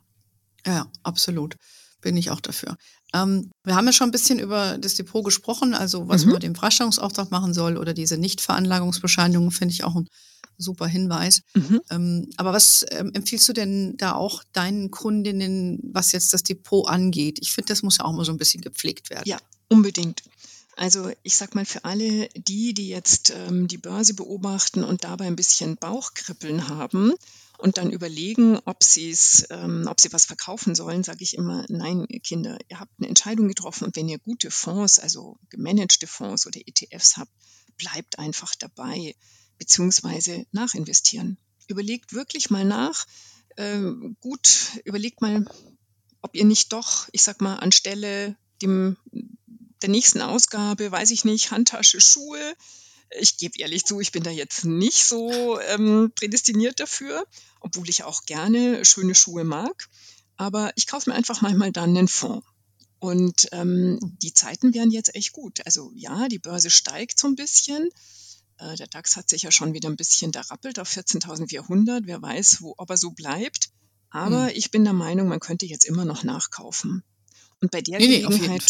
Ja, 0.65 0.89
absolut. 1.03 1.57
Bin 2.01 2.17
ich 2.17 2.31
auch 2.31 2.41
dafür. 2.41 2.77
Ähm, 3.13 3.51
wir 3.63 3.75
haben 3.75 3.85
ja 3.85 3.93
schon 3.93 4.09
ein 4.09 4.11
bisschen 4.11 4.39
über 4.39 4.77
das 4.77 4.95
Depot 4.95 5.23
gesprochen, 5.23 5.73
also 5.73 6.07
was 6.07 6.21
mhm. 6.21 6.27
man 6.27 6.33
mit 6.35 6.43
dem 6.43 6.55
Freistellungsauftrag 6.55 7.31
machen 7.31 7.53
soll 7.53 7.77
oder 7.77 7.93
diese 7.93 8.17
Nichtveranlagungsbescheinigung, 8.17 9.51
finde 9.51 9.73
ich 9.73 9.83
auch 9.83 9.95
ein 9.95 10.07
super 10.57 10.87
Hinweis. 10.87 11.41
Mhm. 11.53 11.81
Ähm, 11.89 12.29
aber 12.37 12.53
was 12.53 12.85
ähm, 12.91 13.11
empfiehlst 13.13 13.47
du 13.49 13.53
denn 13.53 13.97
da 13.97 14.13
auch 14.13 14.43
deinen 14.53 14.91
Kundinnen, 14.91 15.79
was 15.83 16.11
jetzt 16.11 16.33
das 16.33 16.43
Depot 16.43 16.87
angeht? 16.87 17.39
Ich 17.41 17.53
finde, 17.53 17.69
das 17.69 17.83
muss 17.83 17.97
ja 17.97 18.05
auch 18.05 18.13
mal 18.13 18.25
so 18.25 18.31
ein 18.31 18.37
bisschen 18.37 18.61
gepflegt 18.61 19.09
werden. 19.09 19.23
Ja, 19.25 19.37
unbedingt. 19.69 20.23
Also 20.75 21.11
ich 21.21 21.35
sag 21.35 21.53
mal 21.53 21.65
für 21.65 21.85
alle 21.85 22.29
die, 22.35 22.73
die 22.73 22.89
jetzt 22.89 23.31
ähm, 23.47 23.67
die 23.67 23.77
Börse 23.77 24.15
beobachten 24.15 24.83
und 24.83 25.03
dabei 25.03 25.25
ein 25.25 25.35
bisschen 25.35 25.77
Bauchkribbeln 25.77 26.67
haben 26.67 27.13
und 27.63 27.77
dann 27.77 27.91
überlegen, 27.91 28.59
ob, 28.65 28.83
sie's, 28.83 29.47
ähm, 29.49 29.85
ob 29.87 30.01
sie 30.01 30.11
was 30.11 30.25
verkaufen 30.25 30.75
sollen, 30.75 31.01
sage 31.01 31.23
ich 31.23 31.37
immer, 31.37 31.65
nein, 31.69 32.05
Kinder, 32.21 32.57
ihr 32.67 32.81
habt 32.81 32.91
eine 32.99 33.07
Entscheidung 33.07 33.47
getroffen 33.47 33.85
und 33.85 33.95
wenn 33.95 34.09
ihr 34.09 34.19
gute 34.19 34.51
Fonds, 34.51 34.99
also 34.99 35.37
gemanagte 35.49 36.05
Fonds 36.05 36.45
oder 36.45 36.59
ETFs 36.59 37.15
habt, 37.15 37.31
bleibt 37.77 38.19
einfach 38.19 38.53
dabei 38.55 39.15
beziehungsweise 39.57 40.45
nachinvestieren. 40.51 41.37
Überlegt 41.69 42.11
wirklich 42.11 42.49
mal 42.49 42.65
nach, 42.65 43.05
äh, 43.55 43.79
gut, 44.19 44.81
überlegt 44.83 45.21
mal, 45.21 45.45
ob 46.21 46.35
ihr 46.35 46.43
nicht 46.43 46.73
doch, 46.73 47.07
ich 47.13 47.23
sag 47.23 47.39
mal, 47.39 47.55
anstelle 47.55 48.35
dem, 48.61 48.97
der 49.81 49.89
nächsten 49.89 50.19
Ausgabe, 50.19 50.91
weiß 50.91 51.11
ich 51.11 51.23
nicht, 51.23 51.51
Handtasche, 51.51 52.01
Schuhe, 52.01 52.55
ich 53.19 53.37
gebe 53.37 53.59
ehrlich 53.59 53.85
zu, 53.85 53.99
ich 53.99 54.11
bin 54.11 54.23
da 54.23 54.31
jetzt 54.31 54.65
nicht 54.65 55.05
so 55.05 55.59
ähm, 55.59 56.11
prädestiniert 56.15 56.79
dafür, 56.79 57.25
obwohl 57.59 57.89
ich 57.89 58.03
auch 58.03 58.25
gerne 58.25 58.83
schöne 58.85 59.15
Schuhe 59.15 59.43
mag. 59.43 59.89
Aber 60.37 60.71
ich 60.75 60.87
kaufe 60.87 61.09
mir 61.09 61.15
einfach 61.15 61.41
manchmal 61.41 61.71
dann 61.71 61.95
einen 61.97 62.07
Fonds. 62.07 62.45
Und 62.99 63.49
ähm, 63.51 63.99
die 64.21 64.33
Zeiten 64.33 64.73
wären 64.73 64.89
jetzt 64.89 65.13
echt 65.13 65.33
gut. 65.33 65.65
Also 65.65 65.91
ja, 65.93 66.29
die 66.29 66.39
Börse 66.39 66.69
steigt 66.69 67.19
so 67.19 67.27
ein 67.27 67.35
bisschen. 67.35 67.89
Äh, 68.57 68.77
der 68.77 68.87
DAX 68.87 69.17
hat 69.17 69.29
sich 69.29 69.41
ja 69.41 69.51
schon 69.51 69.73
wieder 69.73 69.89
ein 69.89 69.97
bisschen 69.97 70.31
da 70.31 70.41
rappelt 70.41 70.79
auf 70.79 70.89
14.400. 70.89 72.03
Wer 72.05 72.21
weiß, 72.21 72.61
wo, 72.61 72.73
ob 72.77 72.89
er 72.89 72.97
so 72.97 73.11
bleibt. 73.11 73.71
Aber 74.09 74.47
hm. 74.47 74.51
ich 74.55 74.71
bin 74.71 74.85
der 74.85 74.93
Meinung, 74.93 75.27
man 75.27 75.39
könnte 75.39 75.65
jetzt 75.65 75.85
immer 75.85 76.05
noch 76.05 76.23
nachkaufen. 76.23 77.03
Und 77.63 77.71
bei 77.71 77.81
der, 77.81 77.97
nee, 77.97 78.19
Gelegenheit, 78.19 78.61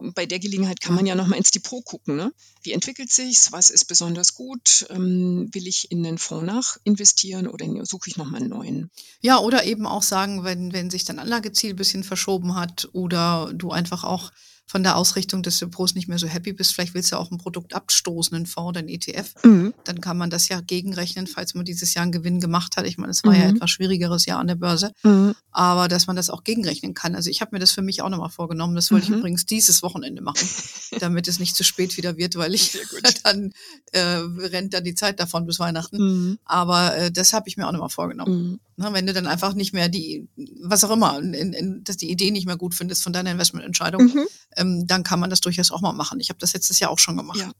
nee, 0.00 0.10
bei 0.14 0.24
der 0.24 0.38
Gelegenheit 0.38 0.80
kann 0.80 0.94
man 0.94 1.04
ja 1.04 1.14
nochmal 1.14 1.36
ins 1.36 1.50
Depot 1.50 1.84
gucken. 1.84 2.16
Ne? 2.16 2.32
Wie 2.62 2.72
entwickelt 2.72 3.12
sich's? 3.12 3.52
Was 3.52 3.68
ist 3.68 3.84
besonders 3.84 4.32
gut? 4.34 4.86
Ähm, 4.88 5.50
will 5.52 5.66
ich 5.66 5.90
in 5.90 6.02
den 6.02 6.16
Fonds 6.16 6.46
nach 6.46 6.78
investieren 6.84 7.46
oder 7.46 7.66
suche 7.84 8.08
ich 8.08 8.16
nochmal 8.16 8.40
einen 8.40 8.48
neuen? 8.48 8.90
Ja, 9.20 9.38
oder 9.38 9.64
eben 9.66 9.86
auch 9.86 10.02
sagen, 10.02 10.44
wenn, 10.44 10.72
wenn 10.72 10.88
sich 10.88 11.04
dein 11.04 11.18
Anlageziel 11.18 11.74
ein 11.74 11.76
bisschen 11.76 12.04
verschoben 12.04 12.54
hat 12.54 12.88
oder 12.94 13.52
du 13.52 13.70
einfach 13.70 14.02
auch 14.02 14.32
von 14.68 14.82
der 14.82 14.96
Ausrichtung 14.96 15.42
des 15.42 15.58
Depots 15.58 15.94
nicht 15.94 16.08
mehr 16.08 16.18
so 16.18 16.26
happy 16.26 16.52
bist, 16.52 16.74
vielleicht 16.74 16.92
willst 16.92 17.10
du 17.10 17.16
auch 17.16 17.30
ein 17.30 17.38
Produkt 17.38 17.74
abstoßen, 17.74 18.36
einen 18.36 18.44
Fonds 18.44 18.68
oder 18.68 18.80
einen 18.80 18.90
ETF, 18.90 19.34
mhm. 19.42 19.72
dann 19.84 20.02
kann 20.02 20.18
man 20.18 20.28
das 20.28 20.48
ja 20.48 20.60
gegenrechnen, 20.60 21.26
falls 21.26 21.54
man 21.54 21.64
dieses 21.64 21.94
Jahr 21.94 22.02
einen 22.02 22.12
Gewinn 22.12 22.38
gemacht 22.38 22.76
hat. 22.76 22.86
Ich 22.86 22.98
meine, 22.98 23.10
es 23.10 23.24
war 23.24 23.32
mhm. 23.32 23.40
ja 23.40 23.48
etwas 23.48 23.70
schwierigeres 23.70 24.26
Jahr 24.26 24.38
an 24.38 24.46
der 24.46 24.56
Börse, 24.56 24.92
mhm. 25.02 25.34
aber 25.52 25.88
dass 25.88 26.06
man 26.06 26.16
das 26.16 26.28
auch 26.28 26.44
gegenrechnen 26.44 26.92
kann. 26.92 27.14
Also 27.14 27.30
ich 27.30 27.40
habe 27.40 27.56
mir 27.56 27.60
das 27.60 27.70
für 27.70 27.80
mich 27.80 28.02
auch 28.02 28.10
nochmal 28.10 28.28
vorgenommen. 28.28 28.74
Das 28.74 28.90
wollte 28.90 29.04
ich 29.04 29.10
mhm. 29.10 29.20
übrigens 29.20 29.46
dieses 29.46 29.82
Wochenende 29.82 30.20
machen, 30.20 30.46
damit 31.00 31.28
es 31.28 31.38
nicht 31.38 31.56
zu 31.56 31.64
spät 31.64 31.96
wieder 31.96 32.18
wird, 32.18 32.36
weil 32.36 32.54
ich 32.54 32.78
dann 33.24 33.52
äh, 33.92 34.00
rennt 34.00 34.74
dann 34.74 34.84
die 34.84 34.94
Zeit 34.94 35.18
davon 35.18 35.46
bis 35.46 35.58
Weihnachten. 35.58 35.96
Mhm. 35.96 36.38
Aber 36.44 36.94
äh, 36.94 37.10
das 37.10 37.32
habe 37.32 37.48
ich 37.48 37.56
mir 37.56 37.66
auch 37.66 37.72
nochmal 37.72 37.88
vorgenommen. 37.88 38.60
Mhm. 38.78 38.84
Na, 38.84 38.92
wenn 38.94 39.06
du 39.06 39.12
dann 39.12 39.26
einfach 39.26 39.52
nicht 39.52 39.74
mehr 39.74 39.88
die, 39.88 40.28
was 40.62 40.84
auch 40.84 40.90
immer, 40.90 41.18
in, 41.18 41.52
in, 41.52 41.84
dass 41.84 41.98
die 41.98 42.10
Idee 42.10 42.30
nicht 42.30 42.46
mehr 42.46 42.56
gut 42.56 42.74
findest 42.74 43.02
von 43.02 43.12
deiner 43.12 43.32
Investmententscheidung, 43.32 44.04
mhm 44.04 44.26
ähm, 44.58 44.86
dann 44.86 45.04
kann 45.04 45.20
man 45.20 45.30
das 45.30 45.40
durchaus 45.40 45.70
auch 45.70 45.80
mal 45.80 45.92
machen. 45.92 46.20
Ich 46.20 46.28
habe 46.28 46.38
das 46.38 46.52
letztes 46.52 46.78
Jahr 46.80 46.90
auch 46.90 46.98
schon 46.98 47.16
gemacht. 47.16 47.38
Ja. 47.38 47.52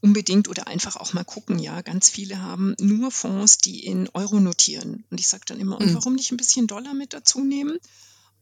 Unbedingt 0.00 0.48
oder 0.48 0.66
einfach 0.66 0.96
auch 0.96 1.14
mal 1.14 1.24
gucken, 1.24 1.58
ja. 1.58 1.80
Ganz 1.80 2.10
viele 2.10 2.42
haben 2.42 2.74
nur 2.78 3.10
Fonds, 3.10 3.58
die 3.58 3.84
in 3.84 4.08
Euro 4.10 4.38
notieren. 4.38 5.04
Und 5.10 5.18
ich 5.18 5.28
sage 5.28 5.44
dann 5.46 5.58
immer, 5.58 5.80
mhm. 5.80 5.88
und 5.88 5.94
warum 5.94 6.14
nicht 6.14 6.30
ein 6.30 6.36
bisschen 6.36 6.66
Dollar 6.66 6.94
mit 6.94 7.14
dazu 7.14 7.42
nehmen? 7.42 7.78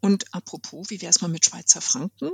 Und 0.00 0.34
apropos, 0.34 0.90
wie 0.90 1.00
wäre 1.00 1.10
es 1.10 1.20
mal 1.20 1.28
mit 1.28 1.44
Schweizer 1.44 1.80
Franken? 1.80 2.30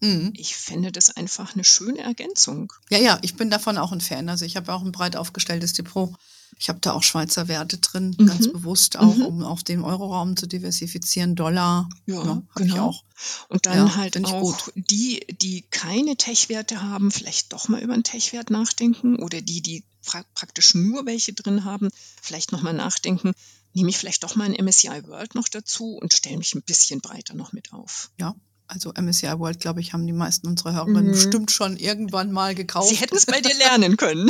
Mhm. 0.00 0.32
Ich 0.34 0.56
fände 0.56 0.90
das 0.90 1.14
einfach 1.14 1.54
eine 1.54 1.64
schöne 1.64 1.98
Ergänzung. 1.98 2.72
Ja, 2.88 2.98
ja, 2.98 3.18
ich 3.20 3.36
bin 3.36 3.50
davon 3.50 3.76
auch 3.76 3.92
ein 3.92 4.00
Fan. 4.00 4.30
Also 4.30 4.46
ich 4.46 4.56
habe 4.56 4.72
auch 4.72 4.82
ein 4.82 4.92
breit 4.92 5.16
aufgestelltes 5.16 5.74
Depot. 5.74 6.14
Ich 6.58 6.68
habe 6.68 6.80
da 6.80 6.92
auch 6.92 7.02
Schweizer 7.02 7.48
Werte 7.48 7.78
drin, 7.78 8.16
mhm. 8.18 8.26
ganz 8.26 8.50
bewusst 8.50 8.98
auch, 8.98 9.14
mhm. 9.14 9.26
um 9.26 9.42
auf 9.42 9.62
dem 9.62 9.84
Euroraum 9.84 10.36
zu 10.36 10.46
diversifizieren. 10.46 11.36
Dollar, 11.36 11.88
ja, 12.06 12.24
ja 12.24 12.42
genau. 12.54 12.88
auch. 12.88 13.04
Und 13.48 13.66
dann 13.66 13.88
ja, 13.88 13.96
halt 13.96 14.24
auch 14.24 14.68
die, 14.74 15.26
die 15.40 15.62
keine 15.70 16.16
Tech-Werte 16.16 16.82
haben, 16.82 17.10
vielleicht 17.10 17.52
doch 17.52 17.68
mal 17.68 17.82
über 17.82 17.94
einen 17.94 18.04
Tech-Wert 18.04 18.50
nachdenken 18.50 19.16
oder 19.16 19.40
die, 19.40 19.60
die 19.60 19.84
pra 20.04 20.24
praktisch 20.34 20.74
nur 20.74 21.06
welche 21.06 21.32
drin 21.32 21.64
haben, 21.64 21.90
vielleicht 22.22 22.52
nochmal 22.52 22.74
nachdenken, 22.74 23.32
nehme 23.74 23.90
ich 23.90 23.98
vielleicht 23.98 24.24
doch 24.24 24.36
mal 24.36 24.44
ein 24.44 24.64
MSCI 24.64 25.06
World 25.06 25.34
noch 25.34 25.48
dazu 25.48 25.96
und 25.96 26.12
stelle 26.12 26.38
mich 26.38 26.54
ein 26.54 26.62
bisschen 26.62 27.00
breiter 27.00 27.34
noch 27.34 27.52
mit 27.52 27.72
auf. 27.72 28.10
Ja, 28.18 28.34
also 28.68 28.92
MSCI 28.92 29.38
World, 29.38 29.60
glaube 29.60 29.80
ich, 29.80 29.94
haben 29.94 30.06
die 30.06 30.12
meisten 30.12 30.46
unserer 30.46 30.74
Hörerinnen 30.74 31.06
mhm. 31.06 31.12
bestimmt 31.12 31.50
schon 31.50 31.76
irgendwann 31.76 32.30
mal 32.30 32.54
gekauft. 32.54 32.90
Sie 32.90 32.96
hätten 32.96 33.16
es 33.16 33.24
bei 33.24 33.40
dir 33.40 33.54
lernen 33.58 33.96
können. 33.96 34.28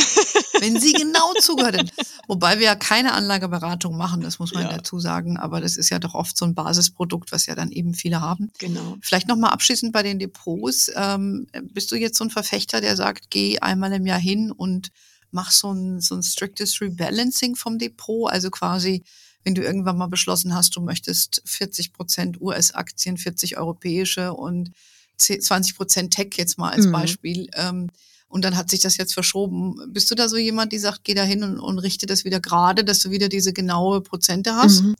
Wenn 0.60 0.80
sie 0.80 0.92
genau 0.92 1.34
zugehört 1.40 1.76
hätten. 1.76 1.90
Wobei 2.28 2.58
wir 2.58 2.66
ja 2.66 2.74
keine 2.76 3.12
Anlageberatung 3.14 3.96
machen, 3.96 4.20
das 4.20 4.38
muss 4.38 4.54
man 4.54 4.62
ja. 4.62 4.76
dazu 4.76 5.00
sagen. 5.00 5.36
Aber 5.36 5.60
das 5.60 5.76
ist 5.76 5.90
ja 5.90 5.98
doch 5.98 6.14
oft 6.14 6.36
so 6.36 6.44
ein 6.44 6.54
Basisprodukt, 6.54 7.32
was 7.32 7.46
ja 7.46 7.56
dann 7.56 7.72
eben 7.72 7.94
viele 7.94 8.20
haben. 8.20 8.52
Genau. 8.58 8.96
Vielleicht 9.00 9.26
nochmal 9.26 9.50
abschließend 9.50 9.92
bei 9.92 10.04
den 10.04 10.20
Depots. 10.20 10.90
Ähm, 10.94 11.48
bist 11.72 11.90
du 11.90 11.96
jetzt 11.96 12.16
so 12.16 12.24
ein 12.24 12.30
Verfechter, 12.30 12.80
der 12.80 12.94
sagt, 12.94 13.30
geh 13.30 13.58
einmal 13.58 13.92
im 13.92 14.06
Jahr 14.06 14.20
hin 14.20 14.52
und 14.52 14.90
mach 15.32 15.50
so 15.50 15.72
ein, 15.72 16.00
so 16.00 16.14
ein 16.14 16.22
striktes 16.22 16.80
Rebalancing 16.80 17.56
vom 17.56 17.78
Depot? 17.78 18.30
Also 18.30 18.50
quasi 18.50 19.02
wenn 19.48 19.54
du 19.54 19.62
irgendwann 19.62 19.96
mal 19.96 20.08
beschlossen 20.08 20.54
hast, 20.54 20.76
du 20.76 20.82
möchtest 20.82 21.40
40 21.46 21.94
Prozent 21.94 22.38
US-Aktien, 22.38 23.16
40 23.16 23.56
europäische 23.56 24.34
und 24.34 24.72
20 25.16 25.74
Prozent 25.74 26.12
Tech 26.12 26.34
jetzt 26.36 26.58
mal 26.58 26.70
als 26.70 26.84
mhm. 26.84 26.92
Beispiel. 26.92 27.48
Ähm, 27.54 27.88
und 28.28 28.44
dann 28.44 28.58
hat 28.58 28.68
sich 28.68 28.80
das 28.80 28.98
jetzt 28.98 29.14
verschoben. 29.14 29.90
Bist 29.90 30.10
du 30.10 30.14
da 30.14 30.28
so 30.28 30.36
jemand, 30.36 30.74
die 30.74 30.78
sagt, 30.78 31.02
geh 31.04 31.14
da 31.14 31.22
hin 31.22 31.42
und, 31.42 31.60
und 31.60 31.78
richte 31.78 32.04
das 32.04 32.26
wieder 32.26 32.40
gerade, 32.40 32.84
dass 32.84 33.00
du 33.00 33.10
wieder 33.10 33.30
diese 33.30 33.54
genaue 33.54 34.02
Prozente 34.02 34.54
hast? 34.54 34.82
Mhm. 34.82 34.96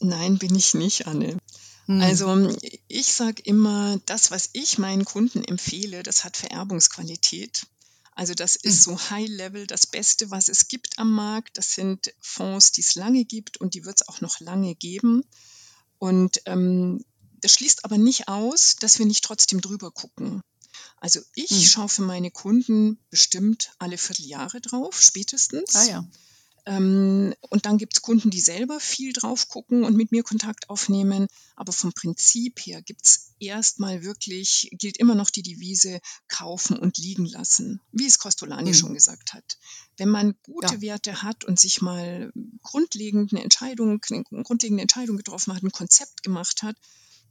Nein, 0.00 0.38
bin 0.38 0.56
ich 0.56 0.74
nicht, 0.74 1.06
Anne. 1.06 1.36
Mhm. 1.86 2.00
Also 2.00 2.50
ich 2.88 3.14
sage 3.14 3.42
immer, 3.44 4.00
das, 4.06 4.32
was 4.32 4.50
ich 4.54 4.78
meinen 4.78 5.04
Kunden 5.04 5.44
empfehle, 5.44 6.02
das 6.02 6.24
hat 6.24 6.36
Vererbungsqualität. 6.36 7.62
Also 8.18 8.34
das 8.34 8.56
ist 8.56 8.84
hm. 8.84 8.96
so 8.96 9.10
High-Level 9.10 9.68
das 9.68 9.86
Beste, 9.86 10.32
was 10.32 10.48
es 10.48 10.66
gibt 10.66 10.98
am 10.98 11.12
Markt. 11.12 11.56
Das 11.56 11.74
sind 11.74 12.12
Fonds, 12.18 12.72
die 12.72 12.80
es 12.80 12.96
lange 12.96 13.24
gibt 13.24 13.58
und 13.58 13.74
die 13.74 13.84
wird 13.84 14.00
es 14.00 14.08
auch 14.08 14.20
noch 14.20 14.40
lange 14.40 14.74
geben. 14.74 15.22
Und 16.00 16.42
ähm, 16.46 17.04
das 17.40 17.52
schließt 17.52 17.84
aber 17.84 17.96
nicht 17.96 18.26
aus, 18.26 18.74
dass 18.80 18.98
wir 18.98 19.06
nicht 19.06 19.22
trotzdem 19.22 19.60
drüber 19.60 19.92
gucken. 19.92 20.42
Also 20.96 21.20
ich 21.36 21.50
hm. 21.50 21.62
schaue 21.62 21.88
für 21.88 22.02
meine 22.02 22.32
Kunden 22.32 22.98
bestimmt 23.08 23.70
alle 23.78 23.96
Vierteljahre 23.96 24.60
drauf, 24.60 25.00
spätestens. 25.00 25.76
Ah 25.76 25.84
ja. 25.84 26.08
Ähm, 26.68 27.34
und 27.48 27.64
dann 27.64 27.78
gibt 27.78 27.94
es 27.94 28.02
Kunden, 28.02 28.28
die 28.28 28.42
selber 28.42 28.78
viel 28.78 29.14
drauf 29.14 29.48
gucken 29.48 29.84
und 29.84 29.96
mit 29.96 30.12
mir 30.12 30.22
Kontakt 30.22 30.68
aufnehmen. 30.68 31.26
Aber 31.56 31.72
vom 31.72 31.94
Prinzip 31.94 32.60
her 32.60 32.82
gibt 32.82 33.06
es 33.06 33.32
erstmal 33.40 34.04
wirklich, 34.04 34.68
gilt 34.72 34.98
immer 34.98 35.14
noch 35.14 35.30
die 35.30 35.42
Devise 35.42 36.00
kaufen 36.28 36.78
und 36.78 36.98
liegen 36.98 37.24
lassen, 37.24 37.80
wie 37.90 38.06
es 38.06 38.18
Costolani 38.18 38.70
mhm. 38.70 38.74
schon 38.74 38.94
gesagt 38.94 39.32
hat. 39.32 39.58
Wenn 39.96 40.10
man 40.10 40.34
gute 40.42 40.74
ja. 40.74 40.80
Werte 40.82 41.22
hat 41.22 41.44
und 41.44 41.58
sich 41.58 41.80
mal 41.80 42.30
grundlegend 42.62 43.32
eine 43.32 43.42
Entscheidung, 43.42 44.02
eine 44.10 44.24
grundlegende 44.42 44.82
Entscheidung 44.82 45.16
getroffen 45.16 45.54
hat, 45.54 45.62
ein 45.62 45.72
Konzept 45.72 46.22
gemacht 46.22 46.62
hat, 46.62 46.76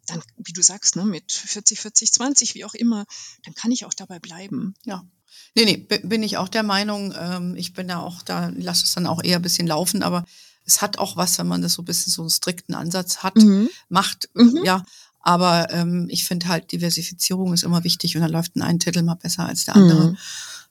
dann, 0.07 0.23
wie 0.37 0.53
du 0.53 0.63
sagst, 0.63 0.95
ne, 0.95 1.05
mit 1.05 1.31
40, 1.31 1.79
40, 1.79 2.11
20, 2.13 2.55
wie 2.55 2.65
auch 2.65 2.73
immer, 2.73 3.05
dann 3.43 3.53
kann 3.53 3.71
ich 3.71 3.85
auch 3.85 3.93
dabei 3.93 4.17
bleiben. 4.17 4.73
Ja. 4.83 5.05
Nee, 5.55 5.65
nee, 5.65 5.99
bin 6.03 6.23
ich 6.23 6.37
auch 6.37 6.49
der 6.49 6.63
Meinung. 6.63 7.13
Ähm, 7.19 7.55
ich 7.55 7.73
bin 7.73 7.87
da 7.87 7.99
auch, 7.99 8.21
da 8.21 8.51
lasse 8.55 8.85
es 8.85 8.93
dann 8.93 9.07
auch 9.07 9.23
eher 9.23 9.37
ein 9.37 9.41
bisschen 9.41 9.67
laufen, 9.67 10.03
aber 10.03 10.23
es 10.65 10.81
hat 10.81 10.99
auch 10.99 11.15
was, 11.15 11.37
wenn 11.39 11.47
man 11.47 11.61
das 11.61 11.73
so 11.73 11.81
ein 11.81 11.85
bisschen 11.85 12.11
so 12.11 12.21
einen 12.21 12.29
strikten 12.29 12.75
Ansatz 12.75 13.17
hat, 13.19 13.35
mhm. 13.37 13.69
macht, 13.89 14.29
mhm. 14.33 14.61
ja. 14.63 14.83
Aber 15.21 15.71
ähm, 15.71 16.07
ich 16.09 16.25
finde 16.25 16.47
halt, 16.47 16.71
Diversifizierung 16.71 17.53
ist 17.53 17.63
immer 17.63 17.83
wichtig 17.83 18.15
und 18.15 18.21
da 18.21 18.27
läuft 18.27 18.55
ein 18.55 18.79
Titel 18.79 19.01
mal 19.03 19.15
besser 19.15 19.45
als 19.45 19.65
der 19.65 19.75
andere. 19.75 20.11
Mhm 20.11 20.17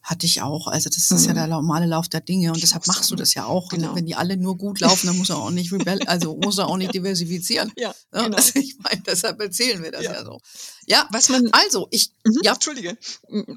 hatte 0.06 0.24
ich 0.24 0.40
auch. 0.40 0.68
Also 0.68 0.88
das 0.88 1.10
ist 1.10 1.22
mhm. 1.22 1.26
ja 1.26 1.34
der 1.34 1.46
normale 1.48 1.84
Lauf 1.84 2.08
der 2.08 2.20
Dinge 2.20 2.52
und 2.52 2.62
deshalb 2.62 2.86
machst 2.86 3.10
du 3.10 3.16
das 3.16 3.34
ja 3.34 3.44
auch. 3.44 3.68
Genau. 3.70 3.96
Wenn 3.96 4.06
die 4.06 4.14
alle 4.14 4.36
nur 4.36 4.56
gut 4.56 4.78
laufen, 4.78 5.08
dann 5.08 5.18
muss 5.18 5.30
er 5.30 5.38
auch 5.38 5.50
nicht 5.50 5.72
rebell, 5.72 6.00
also 6.06 6.36
muss 6.36 6.58
er 6.58 6.68
auch 6.68 6.76
nicht 6.76 6.94
diversifizieren. 6.94 7.72
Ja, 7.76 7.92
genau. 8.12 8.36
Also 8.36 8.52
ich 8.60 8.78
meine, 8.78 9.02
deshalb 9.02 9.40
erzählen 9.40 9.82
wir 9.82 9.90
das 9.90 10.04
ja, 10.04 10.12
ja 10.12 10.24
so. 10.24 10.40
Ja, 10.86 11.08
was 11.10 11.28
man 11.28 11.48
also 11.50 11.88
ich 11.90 12.12
mhm, 12.24 12.38
ja 12.44 12.54
Entschuldige, 12.54 12.96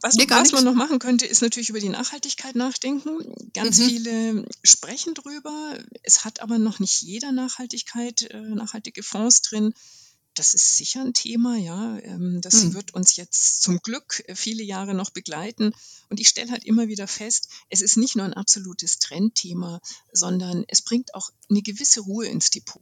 was, 0.02 0.16
was 0.18 0.52
man 0.52 0.64
noch 0.64 0.74
machen 0.74 0.98
könnte, 0.98 1.28
ist 1.28 1.44
natürlich 1.44 1.70
über 1.70 1.80
die 1.80 1.90
Nachhaltigkeit 1.90 2.56
nachdenken. 2.56 3.32
Ganz 3.54 3.78
mhm. 3.78 3.84
viele 3.84 4.46
sprechen 4.64 5.14
drüber. 5.14 5.78
Es 6.02 6.26
hat 6.26 6.42
aber 6.42 6.58
noch 6.58 6.80
nicht 6.80 7.04
jeder 7.04 7.32
Nachhaltigkeit 7.32 8.24
äh, 8.24 8.42
nachhaltige 8.42 9.04
Fonds 9.04 9.44
drin 9.44 9.76
das 10.36 10.54
ist 10.54 10.78
sicher 10.78 11.02
ein 11.02 11.14
Thema, 11.14 11.58
ja. 11.58 11.98
Ähm, 12.00 12.40
das 12.42 12.62
hm. 12.62 12.74
wird 12.74 12.94
uns 12.94 13.16
jetzt 13.16 13.62
zum 13.62 13.80
Glück 13.80 14.24
äh, 14.28 14.36
viele 14.36 14.64
Jahre 14.64 14.94
noch 14.94 15.10
begleiten. 15.10 15.74
Und 16.10 16.20
ich 16.20 16.30
stelle 16.30 16.52
halt 16.52 16.64
immer 16.66 16.88
wieder 16.88 17.08
fest, 17.08 17.50
es 17.70 17.82
ist 17.82 17.98
nicht 17.98 18.16
nur 18.16 18.26
ein 18.26 18.34
absolutes 18.34 19.00
Trendthema, 19.00 19.82
sondern 20.12 20.64
es 20.68 20.82
bringt 20.82 21.14
auch 21.14 21.30
eine 21.50 21.62
gewisse 21.62 22.02
Ruhe 22.02 22.28
ins 22.28 22.50
Depot. 22.50 22.82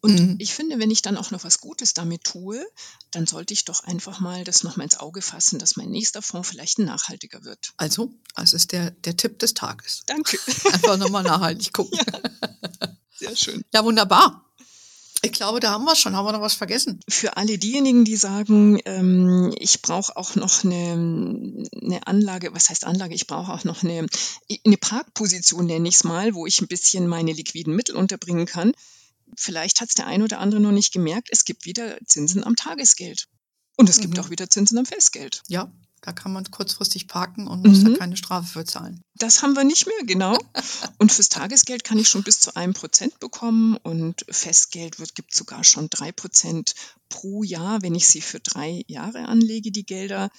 Und 0.00 0.18
mhm. 0.18 0.36
ich 0.38 0.54
finde, 0.54 0.78
wenn 0.78 0.90
ich 0.90 1.02
dann 1.02 1.16
auch 1.16 1.32
noch 1.32 1.42
was 1.42 1.60
Gutes 1.60 1.92
damit 1.92 2.22
tue, 2.22 2.64
dann 3.10 3.26
sollte 3.26 3.52
ich 3.52 3.64
doch 3.64 3.82
einfach 3.82 4.20
mal 4.20 4.44
das 4.44 4.62
nochmal 4.62 4.84
ins 4.84 4.98
Auge 4.98 5.22
fassen, 5.22 5.58
dass 5.58 5.76
mein 5.76 5.90
nächster 5.90 6.22
Fonds 6.22 6.48
vielleicht 6.48 6.78
nachhaltiger 6.78 7.42
wird. 7.44 7.72
Also, 7.76 8.12
das 8.36 8.52
ist 8.52 8.70
der, 8.72 8.92
der 8.92 9.16
Tipp 9.16 9.40
des 9.40 9.54
Tages. 9.54 10.02
Danke. 10.06 10.38
Einfach 10.72 10.96
nochmal 10.96 11.24
nachhaltig 11.24 11.72
gucken. 11.72 11.98
Ja. 13.20 13.30
Sehr 13.30 13.36
schön. 13.36 13.64
Ja, 13.74 13.84
wunderbar. 13.84 14.47
Ich 15.22 15.32
glaube, 15.32 15.60
da 15.60 15.70
haben 15.70 15.84
wir 15.84 15.96
schon. 15.96 16.14
Haben 16.14 16.26
wir 16.26 16.32
noch 16.32 16.40
was 16.40 16.54
vergessen? 16.54 17.00
Für 17.08 17.36
alle 17.36 17.58
diejenigen, 17.58 18.04
die 18.04 18.16
sagen, 18.16 18.80
ähm, 18.84 19.54
ich 19.58 19.82
brauche 19.82 20.16
auch 20.16 20.36
noch 20.36 20.64
eine, 20.64 21.66
eine 21.82 22.06
Anlage, 22.06 22.54
was 22.54 22.70
heißt 22.70 22.84
Anlage? 22.84 23.14
Ich 23.14 23.26
brauche 23.26 23.52
auch 23.52 23.64
noch 23.64 23.82
eine, 23.82 24.06
eine 24.64 24.76
Parkposition, 24.76 25.66
nenne 25.66 25.88
ich 25.88 25.96
es 25.96 26.04
mal, 26.04 26.34
wo 26.34 26.46
ich 26.46 26.60
ein 26.60 26.68
bisschen 26.68 27.08
meine 27.08 27.32
liquiden 27.32 27.74
Mittel 27.74 27.96
unterbringen 27.96 28.46
kann. 28.46 28.72
Vielleicht 29.36 29.80
hat 29.80 29.88
es 29.88 29.94
der 29.94 30.06
ein 30.06 30.22
oder 30.22 30.38
andere 30.38 30.60
noch 30.60 30.72
nicht 30.72 30.92
gemerkt, 30.92 31.28
es 31.30 31.44
gibt 31.44 31.66
wieder 31.66 31.98
Zinsen 32.06 32.44
am 32.44 32.56
Tagesgeld. 32.56 33.28
Und 33.76 33.88
es 33.88 34.00
gibt 34.00 34.16
mhm. 34.16 34.24
auch 34.24 34.30
wieder 34.30 34.50
Zinsen 34.50 34.78
am 34.78 34.86
Festgeld. 34.86 35.42
Ja, 35.48 35.70
da 36.08 36.12
kann 36.12 36.32
man 36.32 36.50
kurzfristig 36.50 37.06
parken 37.06 37.46
und 37.46 37.66
muss 37.66 37.80
mhm. 37.80 37.92
da 37.92 37.98
keine 37.98 38.16
Strafe 38.16 38.46
für 38.46 38.64
zahlen. 38.64 39.02
Das 39.16 39.42
haben 39.42 39.54
wir 39.54 39.64
nicht 39.64 39.86
mehr, 39.86 40.06
genau. 40.06 40.38
Und 40.96 41.12
fürs 41.12 41.28
Tagesgeld 41.28 41.84
kann 41.84 41.98
ich 41.98 42.08
schon 42.08 42.22
bis 42.22 42.40
zu 42.40 42.56
einem 42.56 42.72
Prozent 42.72 43.20
bekommen 43.20 43.76
und 43.76 44.24
Festgeld 44.30 44.98
wird, 44.98 45.14
gibt 45.14 45.34
sogar 45.34 45.64
schon 45.64 45.90
drei 45.90 46.10
Prozent 46.10 46.74
pro 47.10 47.42
Jahr, 47.42 47.82
wenn 47.82 47.94
ich 47.94 48.08
sie 48.08 48.22
für 48.22 48.40
drei 48.40 48.84
Jahre 48.86 49.28
anlege, 49.28 49.70
die 49.70 49.84
Gelder. 49.84 50.30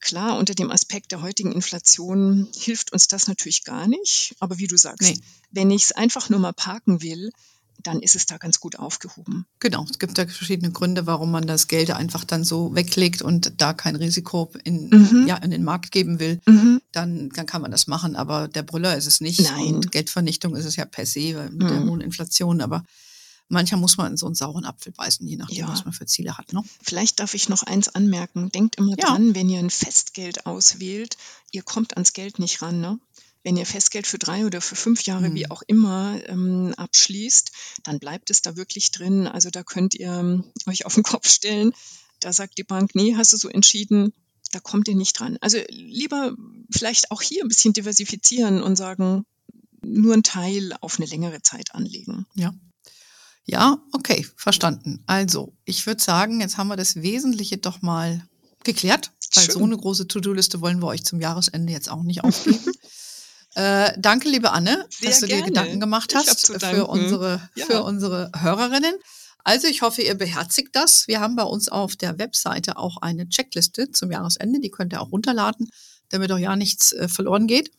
Klar, 0.00 0.38
unter 0.38 0.54
dem 0.54 0.70
Aspekt 0.70 1.12
der 1.12 1.20
heutigen 1.20 1.52
Inflation 1.52 2.48
hilft 2.56 2.94
uns 2.94 3.06
das 3.06 3.28
natürlich 3.28 3.64
gar 3.64 3.86
nicht. 3.86 4.34
Aber 4.40 4.56
wie 4.56 4.66
du 4.66 4.78
sagst, 4.78 5.10
nee. 5.10 5.20
wenn 5.50 5.70
ich 5.70 5.84
es 5.84 5.92
einfach 5.92 6.30
nur 6.30 6.40
mal 6.40 6.54
parken 6.54 7.02
will, 7.02 7.30
dann 7.82 8.00
ist 8.00 8.14
es 8.14 8.26
da 8.26 8.38
ganz 8.38 8.60
gut 8.60 8.78
aufgehoben. 8.78 9.46
Genau, 9.60 9.84
es 9.90 9.98
gibt 9.98 10.18
da 10.18 10.26
verschiedene 10.26 10.72
Gründe, 10.72 11.06
warum 11.06 11.30
man 11.30 11.46
das 11.46 11.68
Geld 11.68 11.90
einfach 11.90 12.24
dann 12.24 12.44
so 12.44 12.74
weglegt 12.74 13.22
und 13.22 13.60
da 13.60 13.72
kein 13.72 13.96
Risiko 13.96 14.50
in, 14.64 14.88
mhm. 14.88 15.26
ja, 15.26 15.36
in 15.36 15.50
den 15.50 15.64
Markt 15.64 15.92
geben 15.92 16.18
will. 16.18 16.40
Mhm. 16.46 16.80
Dann, 16.92 17.30
dann 17.30 17.46
kann 17.46 17.62
man 17.62 17.70
das 17.70 17.86
machen, 17.86 18.16
aber 18.16 18.48
der 18.48 18.62
Brüller 18.62 18.96
ist 18.96 19.06
es 19.06 19.20
nicht. 19.20 19.40
Nein. 19.40 19.74
Und 19.74 19.92
Geldvernichtung 19.92 20.56
ist 20.56 20.64
es 20.64 20.76
ja 20.76 20.84
per 20.84 21.06
se 21.06 21.50
mit 21.50 21.62
mhm. 21.62 21.68
der 21.68 21.84
hohen 21.84 22.00
Inflation. 22.00 22.60
Aber 22.60 22.84
mancher 23.48 23.76
muss 23.76 23.96
man 23.96 24.12
in 24.12 24.16
so 24.16 24.26
einen 24.26 24.34
sauren 24.34 24.64
Apfel 24.64 24.92
beißen, 24.92 25.26
je 25.26 25.36
nachdem, 25.36 25.58
ja. 25.58 25.68
was 25.68 25.84
man 25.84 25.92
für 25.92 26.06
Ziele 26.06 26.36
hat. 26.36 26.52
Ne? 26.52 26.62
Vielleicht 26.82 27.20
darf 27.20 27.34
ich 27.34 27.48
noch 27.48 27.62
eins 27.62 27.88
anmerken. 27.88 28.50
Denkt 28.50 28.76
immer 28.76 28.96
ja. 28.98 29.06
dran, 29.06 29.34
wenn 29.34 29.48
ihr 29.48 29.58
ein 29.58 29.70
Festgeld 29.70 30.46
auswählt, 30.46 31.16
ihr 31.52 31.62
kommt 31.62 31.94
ans 31.94 32.12
Geld 32.12 32.38
nicht 32.38 32.62
ran. 32.62 32.80
Ne? 32.80 32.98
Wenn 33.44 33.56
ihr 33.56 33.66
Festgeld 33.66 34.06
für 34.06 34.18
drei 34.18 34.46
oder 34.46 34.60
für 34.60 34.76
fünf 34.76 35.02
Jahre, 35.02 35.30
mhm. 35.30 35.34
wie 35.34 35.50
auch 35.50 35.62
immer, 35.66 36.20
ähm, 36.26 36.74
abschließt, 36.76 37.52
dann 37.82 37.98
bleibt 37.98 38.30
es 38.30 38.42
da 38.42 38.56
wirklich 38.56 38.90
drin. 38.92 39.26
Also 39.26 39.50
da 39.50 39.62
könnt 39.62 39.94
ihr 39.94 40.12
ähm, 40.12 40.44
euch 40.66 40.86
auf 40.86 40.94
den 40.94 41.02
Kopf 41.02 41.28
stellen. 41.28 41.72
Da 42.20 42.32
sagt 42.32 42.58
die 42.58 42.64
Bank, 42.64 42.94
nee, 42.94 43.14
hast 43.16 43.32
du 43.32 43.36
so 43.36 43.48
entschieden, 43.48 44.12
da 44.52 44.60
kommt 44.60 44.86
ihr 44.86 44.94
nicht 44.94 45.18
dran. 45.18 45.38
Also 45.40 45.58
lieber 45.68 46.36
vielleicht 46.70 47.10
auch 47.10 47.22
hier 47.22 47.42
ein 47.42 47.48
bisschen 47.48 47.72
diversifizieren 47.72 48.62
und 48.62 48.76
sagen, 48.76 49.24
nur 49.84 50.14
ein 50.14 50.22
Teil 50.22 50.74
auf 50.80 50.98
eine 50.98 51.06
längere 51.06 51.42
Zeit 51.42 51.74
anlegen. 51.74 52.26
Ja. 52.34 52.54
Ja, 53.44 53.78
okay, 53.92 54.24
verstanden. 54.36 55.02
Also, 55.06 55.52
ich 55.64 55.84
würde 55.86 56.00
sagen, 56.00 56.40
jetzt 56.40 56.58
haben 56.58 56.68
wir 56.68 56.76
das 56.76 57.02
Wesentliche 57.02 57.58
doch 57.58 57.82
mal 57.82 58.24
geklärt, 58.62 59.10
weil 59.34 59.44
Schön. 59.44 59.54
so 59.54 59.64
eine 59.64 59.76
große 59.76 60.06
To-Do-Liste 60.06 60.60
wollen 60.60 60.80
wir 60.80 60.86
euch 60.86 61.04
zum 61.04 61.20
Jahresende 61.20 61.72
jetzt 61.72 61.90
auch 61.90 62.04
nicht 62.04 62.22
aufgeben. 62.22 62.60
äh, 63.54 63.92
danke, 63.98 64.28
liebe 64.28 64.52
Anne, 64.52 64.86
Sehr 64.90 65.10
dass 65.10 65.20
du 65.20 65.26
gerne. 65.26 65.42
dir 65.42 65.48
Gedanken 65.48 65.80
gemacht 65.80 66.14
hast 66.14 66.46
für 66.62 66.86
unsere, 66.86 67.48
ja. 67.54 67.66
für 67.66 67.82
unsere 67.82 68.30
Hörerinnen. 68.36 68.94
Also 69.44 69.66
ich 69.66 69.82
hoffe, 69.82 70.02
ihr 70.02 70.14
beherzigt 70.14 70.70
das. 70.72 71.08
Wir 71.08 71.20
haben 71.20 71.36
bei 71.36 71.42
uns 71.42 71.68
auf 71.68 71.96
der 71.96 72.18
Webseite 72.18 72.76
auch 72.76 72.98
eine 72.98 73.28
Checkliste 73.28 73.90
zum 73.90 74.10
Jahresende. 74.10 74.60
Die 74.60 74.70
könnt 74.70 74.92
ihr 74.92 75.00
auch 75.00 75.10
runterladen, 75.10 75.68
damit 76.10 76.30
auch 76.32 76.38
ja 76.38 76.56
nichts 76.56 76.92
äh, 76.92 77.08
verloren 77.08 77.46
geht. 77.46 77.70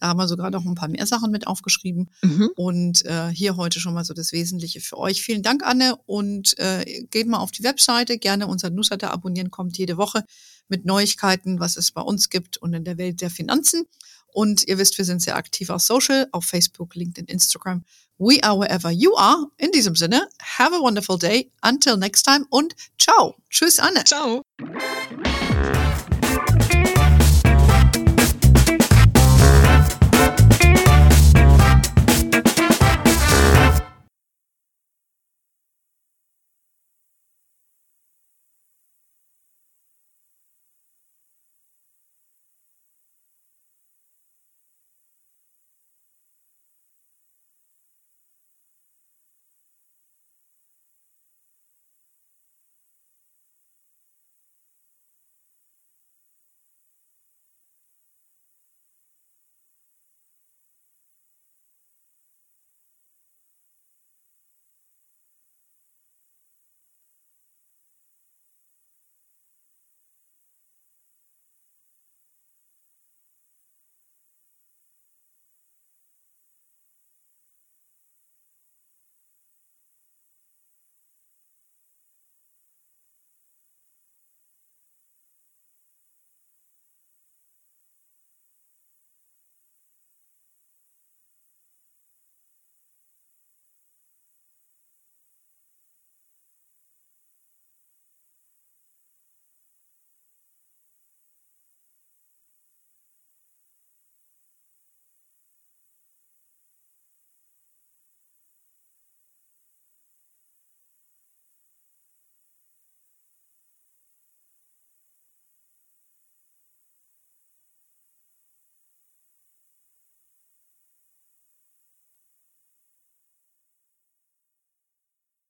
Da 0.00 0.08
haben 0.08 0.18
wir 0.18 0.26
sogar 0.26 0.50
noch 0.50 0.64
ein 0.64 0.74
paar 0.74 0.88
mehr 0.88 1.06
Sachen 1.06 1.30
mit 1.30 1.46
aufgeschrieben. 1.46 2.10
Mhm. 2.22 2.50
Und 2.56 3.04
äh, 3.04 3.28
hier 3.28 3.56
heute 3.56 3.78
schon 3.78 3.94
mal 3.94 4.04
so 4.04 4.14
das 4.14 4.32
Wesentliche 4.32 4.80
für 4.80 4.98
euch. 4.98 5.22
Vielen 5.22 5.44
Dank, 5.44 5.62
Anne. 5.64 5.96
Und 6.06 6.58
äh, 6.58 7.04
geht 7.10 7.28
mal 7.28 7.38
auf 7.38 7.52
die 7.52 7.62
Webseite, 7.62 8.18
gerne 8.18 8.48
unser 8.48 8.70
Newsletter 8.70 9.12
abonnieren, 9.12 9.52
kommt 9.52 9.78
jede 9.78 9.96
Woche 9.96 10.24
mit 10.66 10.84
Neuigkeiten, 10.86 11.60
was 11.60 11.76
es 11.76 11.92
bei 11.92 12.00
uns 12.00 12.30
gibt 12.30 12.56
und 12.56 12.74
in 12.74 12.82
der 12.82 12.98
Welt 12.98 13.20
der 13.20 13.30
Finanzen. 13.30 13.84
Und 14.32 14.66
ihr 14.66 14.78
wisst, 14.78 14.98
wir 14.98 15.04
sind 15.04 15.22
sehr 15.22 15.36
aktiv 15.36 15.70
auf 15.70 15.82
Social, 15.82 16.26
auf 16.32 16.44
Facebook, 16.44 16.94
LinkedIn, 16.94 17.26
Instagram. 17.26 17.84
We 18.18 18.42
are 18.42 18.58
wherever 18.58 18.90
you 18.90 19.16
are. 19.16 19.46
In 19.58 19.72
diesem 19.72 19.94
Sinne, 19.94 20.28
have 20.40 20.74
a 20.74 20.80
wonderful 20.80 21.18
day. 21.18 21.50
Until 21.62 21.96
next 21.96 22.22
time 22.24 22.46
und 22.50 22.74
ciao. 22.98 23.36
Tschüss, 23.50 23.78
Anne. 23.78 24.04
Ciao. 24.04 24.42